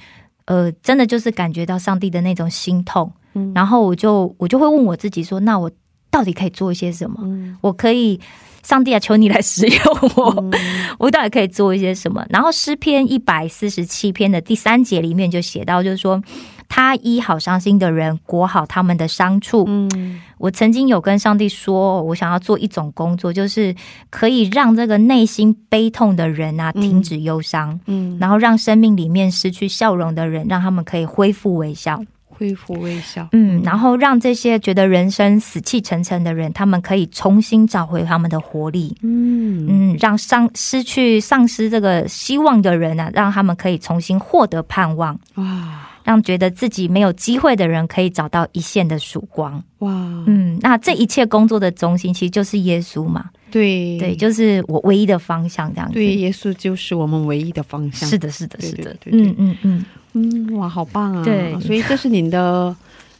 [0.45, 3.51] 呃，真的就是感觉到上帝的那种心痛，嗯。
[3.53, 5.69] 然后我就我就会问我自己说，那我
[6.15, 7.17] 到底可以做一些什么？
[7.23, 8.17] 嗯我可以，
[8.63, 9.79] 上帝啊，求你来使用
[10.15, 10.51] 我，
[10.97, 12.25] 我到底可以做一些什么？
[12.29, 16.23] 然后诗篇一百四十七篇的第三节里面就写到，就是说。
[16.67, 19.65] 他医好伤心的人，裹好他们的伤处。
[19.67, 23.73] 嗯我曾经有跟上帝说，我想要做一种工作，就是
[24.09, 32.01] 可以让这个内心悲痛的人啊嗯停止忧伤，嗯，然后让生命里面失去笑容的人，让他们可以恢复微笑。
[32.37, 33.27] 恢复微笑。
[33.31, 38.95] 嗯，然后让这些觉得人生死气沉沉的人，他们可以重新找回他们的活力。
[39.01, 49.63] 嗯嗯，让丧失去丧失这个希望的人啊，让他们可以重新获得盼望，哇让觉得自己没有机会的人可以找到一线的曙光。
[49.79, 49.91] 哇，
[50.27, 55.95] 嗯，那这一切工作的中心其实就是耶稣嘛，对对，就是我唯一的方向，这样子。
[55.95, 58.07] 对，耶稣就是我们唯一的方向。
[58.07, 59.85] 是的，是的，是的，对对对嗯嗯嗯，
[60.17, 61.23] 嗯，哇，好棒啊！
[61.23, 62.73] 对所以这是您的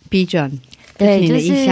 [0.10, 0.50] vision，
[0.98, 1.66] 对就是？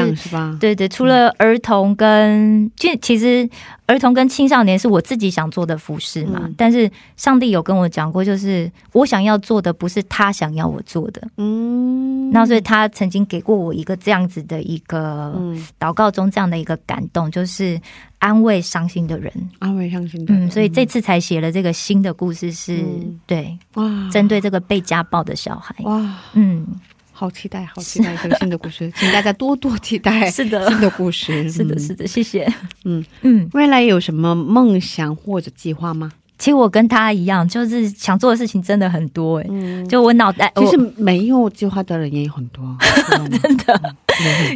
[0.60, 3.50] 对对，除了儿童跟，就其实
[3.86, 6.56] 儿童跟青少年是我自己想做的服饰嘛，嗯。
[6.58, 17.80] 但是上帝有跟我讲过，就是我想要做的不是他想要我做的，嗯，那所以他曾经给过我一个这样子的一个嗯，祷告中这样的一个感动，就是
[18.20, 19.32] 安慰伤心的人。
[19.60, 23.20] 安慰伤心的人，嗯，所以这次才写了这个新的故事是，嗯。
[23.26, 25.74] 对哇，针对这个被家暴的小孩。
[25.84, 26.68] 哇，嗯，
[27.16, 31.48] 好期待，好期待这个新的故事，请大家多多期待 是的新的故事。
[31.50, 32.52] 是的，嗯是的，谢谢。
[32.86, 36.12] 嗯嗯，未来有什么梦想或者计划吗？
[36.40, 42.76] 其实我跟他一样，就是想做的事情真的很多哎、嗯，就我脑袋，其实没有计划的人也有很多，
[43.42, 43.96] 真的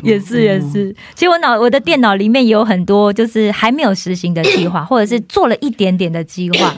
[0.04, 0.96] 也是也嗯是。
[1.16, 6.76] 其实我脑我的电脑里面也有很多，就是还没有实行的计划，或者是做了一点点的计划。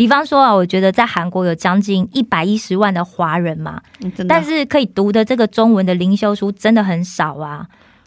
[0.00, 7.66] 比方说啊，我觉得在韩国有将近一百一十万的华人嘛，嗯，但是可以读的这个中文的灵修书真的很少啊。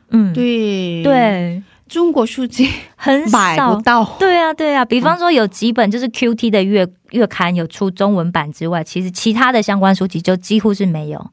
[0.10, 3.82] 嗯，对，对，中国书籍很买少不。
[3.84, 11.24] 到，对啊，对啊，比方说有几本就是 QT 的月月刊有出中文版之外，其实其他的相关书籍就几乎是没有，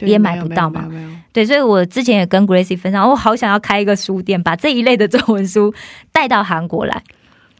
[0.00, 0.88] 也买不到嘛。
[1.34, 5.74] 对，所以我之前也跟 Gracie 分享，我好想要开一个书店，把这一类的中文书
[6.10, 7.02] 带到韩国来，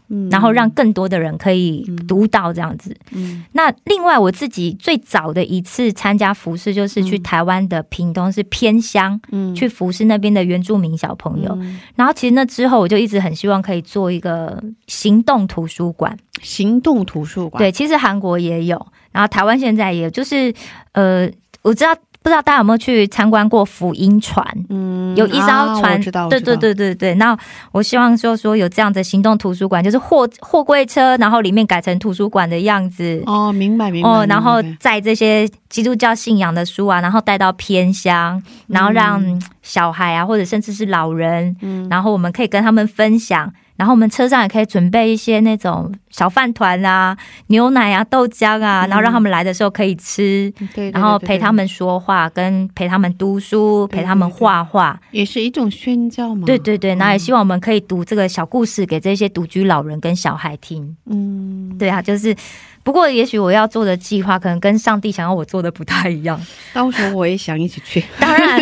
[0.09, 0.29] 嗯。
[0.31, 2.97] 然后让更多的人可以读到这样子。
[3.13, 3.45] 嗯。
[3.53, 9.55] 那另外我自己最早的一次参加服饰，就是去台湾的屏东是偏乡、嗯。
[9.55, 11.57] 去服侍那边的原住民小朋友。
[11.61, 11.79] 嗯。
[11.95, 16.17] 然后其实那之后，我就一直很希望可以做一个行动图书馆。
[16.43, 20.53] 行动图书馆，对，其实韩国也有，然后台湾现在也有，就是
[20.93, 21.27] 呃，
[21.63, 21.97] 我知道
[22.27, 24.45] 不知道大家有没有去参观过福音船？
[24.68, 27.14] 嗯有一艘啊船，对对对对对。
[27.14, 27.39] 那
[27.70, 33.22] 我希望说说有这样的行动图书馆，就是货货柜车，然后里面改成图书馆的样子。
[33.27, 39.22] 哦，明白明白，哦，然后载这些基督教信仰的书啊，然后带到偏乡，然后让
[39.62, 47.16] 小孩啊，或者甚至是老人，嗯然后我们可以跟他们分享，然后我们车上也可以准备一些那种小饭团啊、
[47.49, 54.99] 牛奶啊、豆浆啊，然后让他们来的时候可以吃，对对，然后陪他们说话，跟陪他们读书，对陪他们画画。
[55.11, 60.97] 也是一种宣教嘛，对对对，那也希望我们可以读这个小故事给这些独居老人跟小孩听。
[61.07, 62.35] 嗯，对啊，就是，
[62.83, 66.41] 不过也许我要做的计划可能跟上帝想要我做的不太一样。
[66.72, 68.61] 到时候我也想一起去， 当然，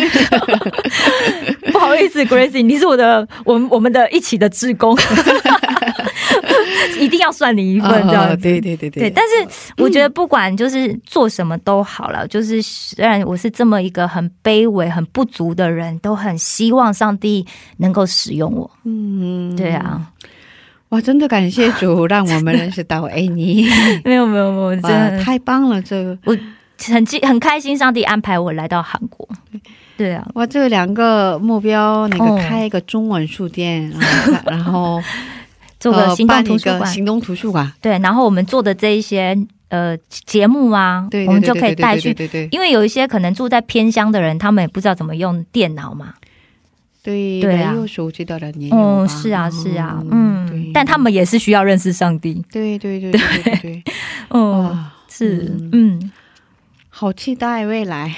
[1.71, 4.97] 不好意思， Gracie，你是我的，我们我们的一起的志工，
[6.99, 8.37] 一定要算你一份这样。
[8.39, 17.45] 对对对对，但是我觉得不管就是做什么都好了，就是虽然我是这么一个很卑微、很不足的人，都很希望上帝
[17.77, 18.69] 能够使用我。
[18.83, 20.01] 嗯，对啊，
[20.89, 23.67] 哇，真的感谢主， 让我们认识到哎你，
[24.03, 26.37] 没有没有没有，真哇，的太棒了，这个我
[26.87, 29.27] 很激很开心，上帝安排我来到韩国。
[29.97, 32.37] 对啊，哇，这两个目标，那个哦。
[32.37, 35.01] 开一个中文书店，然后 然后
[35.79, 39.37] 做个行动图书馆，个行动图书馆，对，然后我们做的这一些
[39.69, 42.13] 呃节目啊，对，我们就可以带去。
[42.13, 42.49] 对对对。
[42.51, 46.13] 因为有一些可能住在偏乡的人，他们也不知道怎么用电脑嘛。
[47.01, 47.71] 对对啊。
[47.71, 52.43] 没有手机的人也有哦，是啊，是啊，嗯，嗯，但他们也是需要认识上帝。
[52.51, 53.83] 对对对对对对对，
[54.29, 54.75] 哦，
[55.07, 56.11] 是嗯，嗯，
[56.97, 58.15] 好期待未来，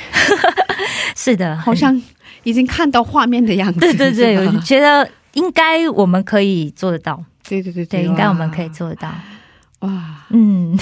[1.17, 1.99] 是的，好像
[2.43, 7.19] 已经看到画面的样子，对对对，我觉得应该我们可以做得到。
[7.49, 9.11] 对对对对，应该我们可以做得到。
[9.79, 10.77] 哇，嗯，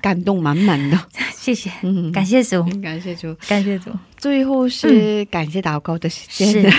[0.00, 0.98] 感动满满的，
[1.34, 3.34] 谢谢，嗯，感谢主，感谢主。
[3.48, 3.90] 感谢主。
[4.16, 6.72] 最后是感谢祷告的时间。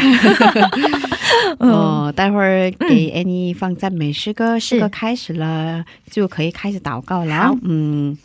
[1.60, 7.50] 哦，待会儿给 Annie 放赞美诗歌，诗歌是开始了，就可以开始祷告了。
[7.50, 7.58] 好。
[7.64, 8.18] 嗯，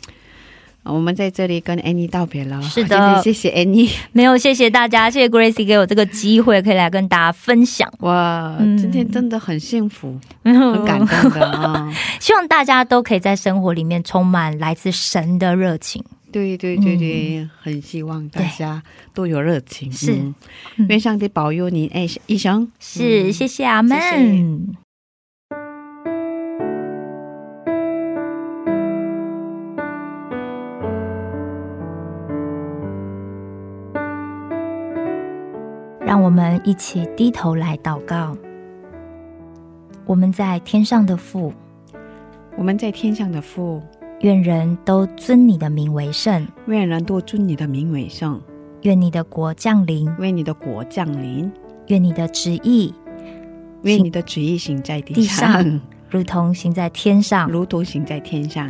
[0.83, 2.61] 我们在这里跟 Annie 道别了。
[2.63, 3.91] 是的真谢谢 Annie。
[4.11, 11.93] 没有，谢谢大家，谢谢 Gracie 给我这个机会，可以来跟大家分享，哇，嗯今天真的很幸福，很很感动的啊！
[12.19, 16.03] 希望大家都可以在生活里面充满来自神的热情。
[16.31, 18.81] 对对对对，很希望大家
[19.13, 19.91] 都有热情。
[19.91, 20.17] 是
[20.87, 22.71] 愿上帝保佑你，哎，医生。
[22.79, 23.99] 是，嗯谢谢阿门。
[23.99, 24.90] 谢谢
[36.11, 38.35] 让我们一起低头来祷告。
[40.05, 41.53] 我们在天上的父，
[42.57, 43.81] 我们在天上的父，
[44.19, 48.41] 愿人都尊你的名为圣，愿人都尊你的名为圣，
[48.81, 51.49] 愿你的国降临，愿你的国降临，
[51.87, 52.93] 愿你的旨意
[53.83, 57.49] 愿你的旨意行在地地上，上如同行在天上。
[57.49, 58.69] 如同行在天上。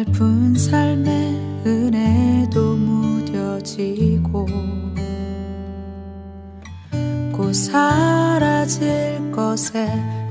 [0.00, 1.12] 깊은 삶의
[1.66, 4.46] 은혜도 무뎌지고
[7.36, 9.84] 곧 사라질 것에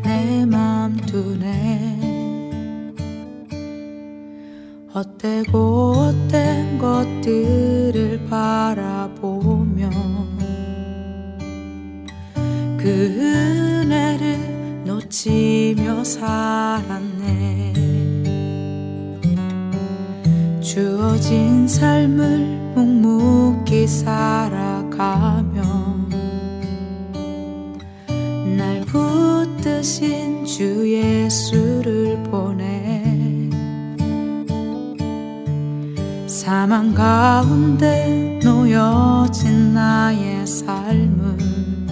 [0.04, 2.00] 내 맘 두네.
[4.96, 9.90] 헛되고 헛된 것들을 바라보며
[12.80, 17.09] 그 은혜를 놓치며 살았
[20.72, 25.64] 주어진 삶을 묵묵히 살아가며
[28.56, 33.50] 날 붙드신 주 예수를 보내
[36.28, 41.88] 사망 가운데 놓여진 나의 삶은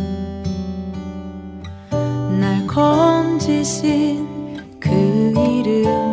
[2.39, 4.27] 날 건지신
[4.79, 6.06] 그 이름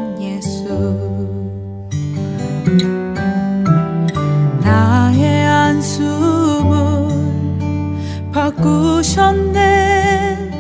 [8.57, 10.51] 바꾸셨네.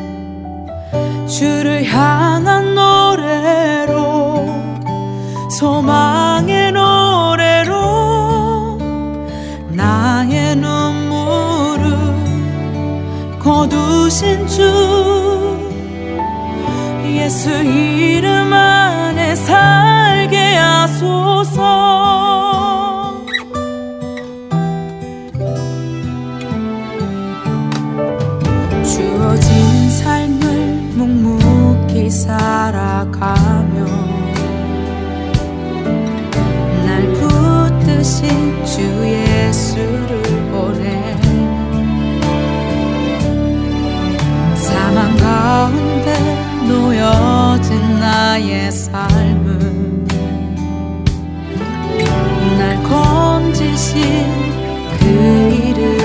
[1.28, 4.46] 주를 향한 노래로
[5.50, 7.74] 소망의 노래로
[9.70, 11.96] 나의 눈물을
[13.38, 14.62] 거두신 주
[17.06, 21.33] 예수 이름 안에 살게 하소
[53.76, 55.04] 그
[55.52, 56.03] 이름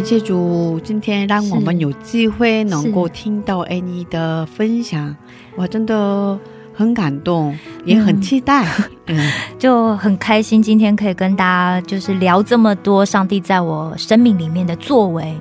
[0.00, 5.14] 感感谢主，今天让我们有机会能够听到 Annie 的分享，
[5.56, 6.38] 我，真的
[6.72, 8.66] 很感动，也很期待。
[9.08, 15.38] 嗯，就很开心，今天可以跟大家就是聊这么多上帝在我生命里面的作为，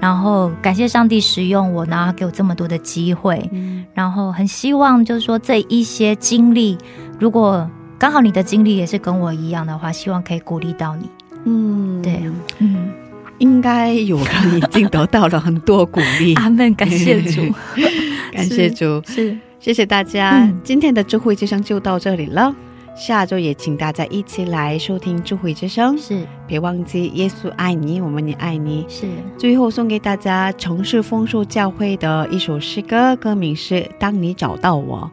[0.00, 3.46] 然后感谢上帝使用我，然后给我这么多的机会，
[3.92, 6.78] 然后很希望就是说这一些经历，
[7.20, 11.10] 如果刚好你的经历也是跟我一样的话，希望可以鼓励到你。
[11.44, 12.22] 嗯，对，
[12.58, 12.90] 嗯，
[13.38, 16.34] 应该有人已经得到了很多鼓励。
[16.40, 17.42] 阿门，感谢主，
[18.32, 20.44] 感谢主，是谢谢大家。
[20.44, 22.54] 嗯今天的智慧之声就到这里了。
[22.96, 28.84] 下周也请大家一起来收听智慧之声，是别忘记耶稣爱你，我们也爱你。
[28.88, 29.06] 是，
[29.38, 35.08] 最后送给大家城市丰收教会的一首诗歌，歌名是《当你找到我》。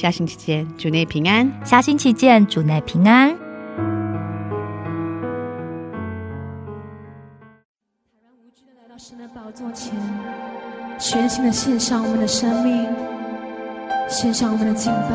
[0.00, 1.52] 下星期见，主内平安。
[1.64, 3.47] 下星期见，主内平安。
[9.74, 9.92] 神的宝座前，
[10.98, 12.86] 全心的献上我们的生命，
[14.08, 15.10] 献上我们的敬拜。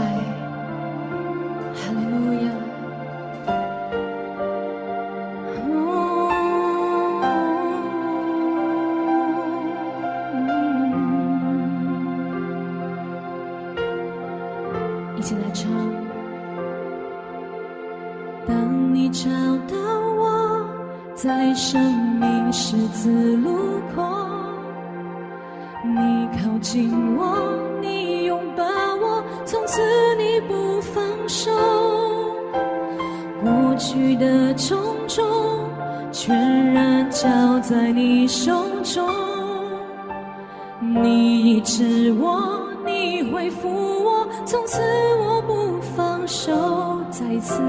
[1.73, 2.51] 哈利路亚。
[15.17, 15.71] 一起来唱。
[18.45, 19.29] 当你找
[19.69, 19.77] 到
[20.17, 20.67] 我，
[21.15, 21.81] 在生
[22.19, 24.03] 命十字路口，
[25.95, 27.37] 你靠近我，
[27.81, 29.81] 你拥抱我，从此
[30.17, 31.51] 你不放手。
[33.43, 35.23] 过去的种种，
[36.11, 39.07] 全然交在你手中。
[40.79, 44.81] 你医治我，你恢复我，从此
[45.19, 46.51] 我不放手。
[47.11, 47.61] 再次，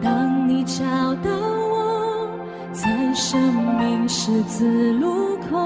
[0.00, 0.84] 当你找
[1.16, 2.28] 到我，
[2.72, 3.40] 在生
[3.78, 5.58] 命十字路口，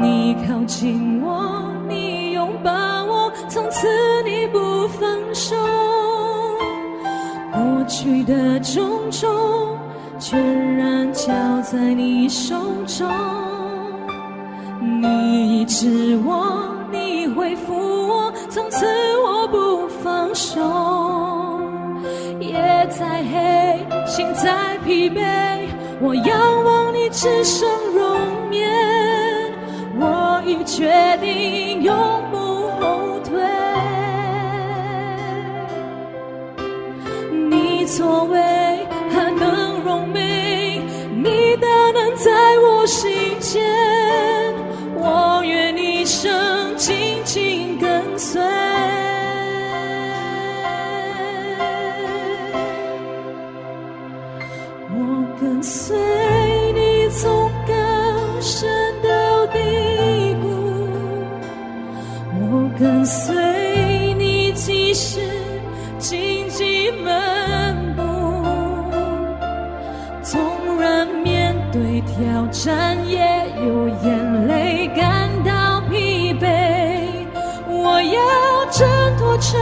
[0.00, 3.86] 你靠近我，你拥抱我，从此
[4.24, 5.56] 你不放手。
[7.52, 9.28] 过去的种种，
[10.18, 11.32] 全然交
[11.62, 12.54] 在你手
[12.86, 13.08] 中。
[15.00, 18.86] 你医治我，你恢复我，从此
[19.24, 20.60] 我不放手。
[22.40, 22.54] 夜
[22.90, 25.20] 再黑，心再疲惫，
[26.00, 28.68] 我仰望你只剩容颜，
[30.00, 31.94] 我已决定永
[32.30, 32.36] 不
[32.78, 33.32] 后退。
[37.50, 40.80] 你作为何等荣美，
[41.14, 42.30] 你大能在
[42.60, 43.60] 我心间，
[44.94, 48.40] 我愿一生紧紧跟随。
[54.90, 55.96] 我跟随
[62.78, 65.18] 跟随你即使
[65.98, 68.02] 荆棘漫步，
[70.22, 70.40] 纵
[70.80, 73.18] 然面对挑战，也
[73.66, 77.08] 有眼泪感到疲惫。
[77.66, 79.60] 我要挣脱尘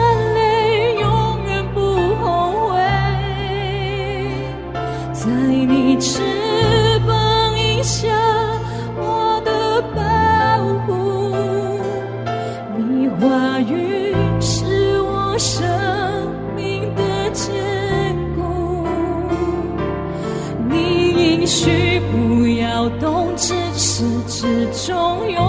[13.57, 15.67] 话语是我生
[16.55, 17.55] 命的坚
[18.37, 18.87] 固。
[20.69, 25.46] 你应许不要动，至始至终永